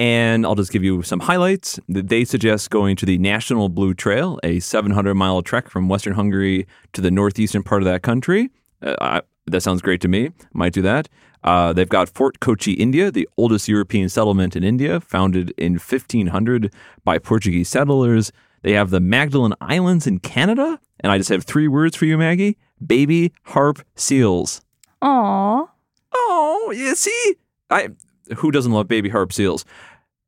and 0.00 0.46
I'll 0.46 0.54
just 0.54 0.72
give 0.72 0.82
you 0.82 1.02
some 1.02 1.20
highlights. 1.20 1.78
They 1.86 2.24
suggest 2.24 2.70
going 2.70 2.96
to 2.96 3.04
the 3.04 3.18
National 3.18 3.68
Blue 3.68 3.92
Trail, 3.92 4.40
a 4.42 4.58
700 4.58 5.14
mile 5.14 5.42
trek 5.42 5.68
from 5.68 5.90
Western 5.90 6.14
Hungary 6.14 6.66
to 6.94 7.02
the 7.02 7.10
northeastern 7.10 7.62
part 7.62 7.82
of 7.82 7.86
that 7.86 8.00
country. 8.00 8.48
Uh, 8.80 8.94
I, 8.98 9.20
that 9.48 9.60
sounds 9.60 9.82
great 9.82 10.00
to 10.00 10.08
me. 10.08 10.30
Might 10.54 10.72
do 10.72 10.80
that. 10.80 11.10
Uh, 11.44 11.74
they've 11.74 11.86
got 11.86 12.08
Fort 12.08 12.40
Kochi, 12.40 12.72
India, 12.72 13.10
the 13.10 13.28
oldest 13.36 13.68
European 13.68 14.08
settlement 14.08 14.56
in 14.56 14.64
India, 14.64 15.00
founded 15.00 15.52
in 15.58 15.74
1500 15.74 16.72
by 17.04 17.18
Portuguese 17.18 17.68
settlers. 17.68 18.32
They 18.62 18.72
have 18.72 18.88
the 18.88 19.00
Magdalen 19.00 19.52
Islands 19.60 20.06
in 20.06 20.20
Canada. 20.20 20.80
And 21.00 21.12
I 21.12 21.18
just 21.18 21.28
have 21.28 21.44
three 21.44 21.68
words 21.68 21.94
for 21.94 22.06
you, 22.06 22.16
Maggie 22.16 22.56
baby 22.86 23.34
harp 23.42 23.82
seals. 23.96 24.62
Aw. 25.02 25.66
Oh, 26.14 26.72
you 26.74 26.94
see? 26.94 27.36
I 27.68 27.90
who 28.36 28.50
doesn't 28.50 28.72
love 28.72 28.88
baby 28.88 29.08
harp 29.08 29.32
seals? 29.32 29.64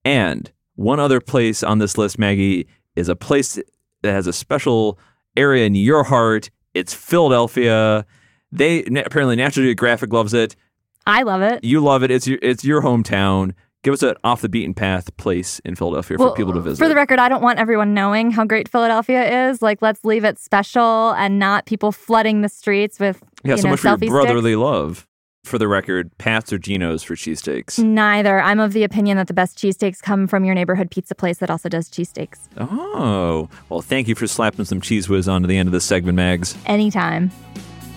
And 0.05 0.51
one 0.75 1.01
other 1.01 1.21
place 1.21 1.63
on 1.63 1.79
this 1.79 1.97
list, 1.99 2.19
Maggie, 2.19 2.67
is 2.97 3.09
a 3.09 3.17
place 3.17 3.59
that 4.03 4.13
has 4.13 4.27
a 4.27 4.33
special 4.33 4.99
area 5.37 5.65
in 5.65 5.75
your 5.75 6.05
heart. 6.05 6.51
It's 6.75 6.95
Philadelphia. 6.95 8.05
They 8.51 8.85
apparently 8.85 9.37
National 9.37 9.67
Geographic 9.67 10.13
loves 10.13 10.35
it. 10.35 10.57
I 11.07 11.23
love 11.23 11.43
it. 11.43 11.65
You 11.65 11.81
love 11.81 12.03
it. 12.03 12.11
It's 12.11 12.27
your 12.27 12.39
it's 12.43 12.65
your 12.65 12.83
hometown. 12.83 13.55
Give 13.83 13.95
us 13.95 14.03
an 14.05 14.15
off 14.23 14.43
the 14.43 14.49
beaten 14.49 14.75
path 14.75 15.17
place 15.17 15.59
in 15.61 15.75
Philadelphia 15.75 16.17
for 16.17 16.33
people 16.35 16.53
to 16.53 16.61
visit. 16.61 16.79
For 16.79 16.89
the 16.89 16.95
record, 16.95 17.19
I 17.19 17.29
don't 17.29 17.43
want 17.43 17.59
everyone 17.59 17.95
knowing 17.95 18.31
how 18.31 18.45
great 18.45 18.69
Philadelphia 18.69 19.49
is. 19.49 19.61
Like, 19.61 19.83
let's 19.83 20.05
leave 20.05 20.25
it 20.25 20.39
special 20.39 21.11
and 21.15 21.41
not 21.41 21.67
people 21.67 21.91
flooding 21.91 22.43
the 22.43 22.49
streets 22.49 23.01
with 23.01 23.21
yeah, 23.43 23.57
you 23.57 23.59
so 23.59 23.65
know, 23.65 23.71
much 23.73 23.81
for 23.81 23.89
your 23.89 23.97
brotherly 23.99 24.53
sticks. 24.53 24.61
love. 24.61 25.09
For 25.45 25.59
the 25.59 25.67
record, 25.67 26.17
Pat's 26.19 26.53
or 26.53 26.59
Geno's 26.59 27.03
for 27.03 27.15
cheesesteaks. 27.17 27.83
Neither. 27.83 28.41
I'm 28.41 28.61
of 28.61 28.73
the 28.73 28.85
opinion 28.85 29.17
that 29.17 29.27
the 29.27 29.35
best 29.35 29.59
cheesesteaks 29.59 30.01
come 30.01 30.29
from 30.29 30.45
your 30.45 30.55
neighborhood 30.55 30.91
pizza 30.91 31.15
place 31.17 31.39
that 31.39 31.51
also 31.51 31.69
does 31.69 31.91
cheesesteaks. 31.91 32.39
Oh, 32.59 33.49
well, 33.69 33.83
thank 33.83 34.07
you 34.07 34.15
for 34.15 34.27
slapping 34.29 34.65
some 34.65 34.81
Cheez 34.81 35.09
Whiz 35.09 35.29
onto 35.29 35.49
the 35.49 35.59
end 35.59 35.69
of 35.69 35.73
this 35.73 35.85
segment, 35.85 36.15
Mags. 36.17 36.57
Anytime. 36.67 37.31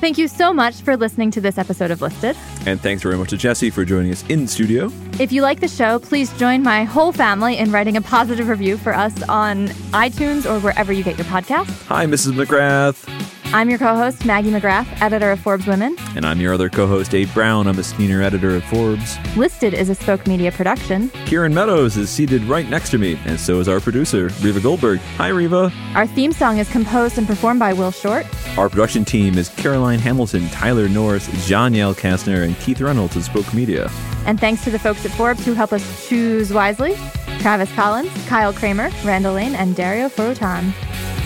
Thank 0.01 0.17
you 0.17 0.27
so 0.27 0.53
much 0.53 0.81
for 0.81 0.97
listening 0.97 1.31
to 1.31 1.41
this 1.41 1.57
episode 1.57 1.91
of 1.91 2.01
Listed. 2.01 2.35
And 2.65 2.81
thanks 2.81 3.03
very 3.03 3.15
much 3.15 3.29
to 3.29 3.37
Jessie 3.37 3.69
for 3.69 3.85
joining 3.85 4.11
us 4.11 4.27
in 4.27 4.47
studio. 4.47 4.91
If 5.19 5.31
you 5.31 5.41
like 5.43 5.59
the 5.61 5.67
show, 5.67 5.99
please 5.99 6.33
join 6.37 6.63
my 6.63 6.83
whole 6.83 7.11
family 7.13 7.57
in 7.57 7.71
writing 7.71 7.95
a 7.95 8.01
positive 8.01 8.49
review 8.49 8.75
for 8.75 8.93
us 8.93 9.21
on 9.29 9.67
iTunes 9.93 10.49
or 10.49 10.59
wherever 10.59 10.91
you 10.91 11.03
get 11.03 11.17
your 11.17 11.25
podcast. 11.27 11.69
Hi, 11.85 12.05
Mrs. 12.07 12.33
McGrath. 12.33 13.07
I'm 13.53 13.69
your 13.69 13.79
co 13.79 13.95
host, 13.95 14.25
Maggie 14.25 14.49
McGrath, 14.49 15.01
editor 15.01 15.31
of 15.31 15.39
Forbes 15.39 15.65
Women. 15.65 15.95
And 16.15 16.25
I'm 16.25 16.41
your 16.41 16.53
other 16.53 16.69
co 16.69 16.87
host, 16.87 17.13
Abe 17.13 17.31
Brown. 17.33 17.67
I'm 17.67 17.79
a 17.79 17.83
senior 17.83 18.21
editor 18.21 18.55
at 18.57 18.63
Forbes. 18.63 19.17
Listed 19.37 19.73
is 19.73 19.89
a 19.89 19.95
Spoke 19.95 20.27
Media 20.27 20.51
production. 20.51 21.09
Kieran 21.25 21.53
Meadows 21.53 21.95
is 21.95 22.09
seated 22.09 22.43
right 22.43 22.67
next 22.69 22.89
to 22.91 22.97
me, 22.97 23.17
and 23.25 23.39
so 23.39 23.59
is 23.59 23.69
our 23.69 23.79
producer, 23.79 24.29
Riva 24.41 24.59
Goldberg. 24.59 24.99
Hi, 25.17 25.29
Riva. 25.29 25.71
Our 25.93 26.07
theme 26.07 26.33
song 26.33 26.57
is 26.57 26.69
composed 26.69 27.17
and 27.17 27.25
performed 27.25 27.59
by 27.59 27.71
Will 27.71 27.91
Short. 27.91 28.25
Our 28.57 28.67
production 28.67 29.05
team 29.05 29.37
is 29.37 29.49
Caroline 29.49 29.99
Hamilton, 29.99 30.49
Tyler 30.49 30.89
Norris, 30.89 31.27
Yale 31.49 31.95
Kastner, 31.95 32.43
and 32.43 32.59
Keith 32.59 32.81
Reynolds 32.81 33.15
of 33.15 33.23
Spoke 33.23 33.53
Media. 33.53 33.89
And 34.25 34.39
thanks 34.39 34.63
to 34.63 34.71
the 34.71 34.79
folks 34.79 35.05
at 35.05 35.11
Forbes 35.11 35.45
who 35.45 35.53
help 35.53 35.71
us 35.71 36.09
choose 36.09 36.51
wisely 36.51 36.95
Travis 37.39 37.71
Collins, 37.73 38.11
Kyle 38.27 38.51
Kramer, 38.51 38.89
Randall 39.03 39.33
Lane, 39.33 39.55
and 39.55 39.75
Dario 39.75 40.09
Furutan. 40.09 40.73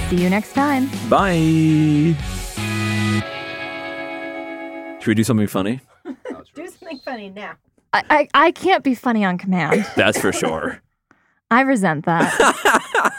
See 0.10 0.24
you 0.24 0.30
next 0.30 0.54
time. 0.54 0.90
Bye. 1.08 2.16
Should 5.00 5.08
we 5.08 5.14
do 5.16 5.24
something 5.24 5.48
funny? 5.48 5.82
Do 6.56 6.68
something 6.68 7.00
funny 7.06 7.30
now. 7.30 7.54
I, 7.94 8.04
I, 8.10 8.28
I 8.48 8.52
can't 8.52 8.84
be 8.84 8.96
funny 8.96 9.24
on 9.24 9.38
command. 9.38 9.86
That's 9.96 10.20
for 10.20 10.34
sure. 10.34 10.82
I 11.52 11.62
resent 11.62 12.06
that. 12.06 13.14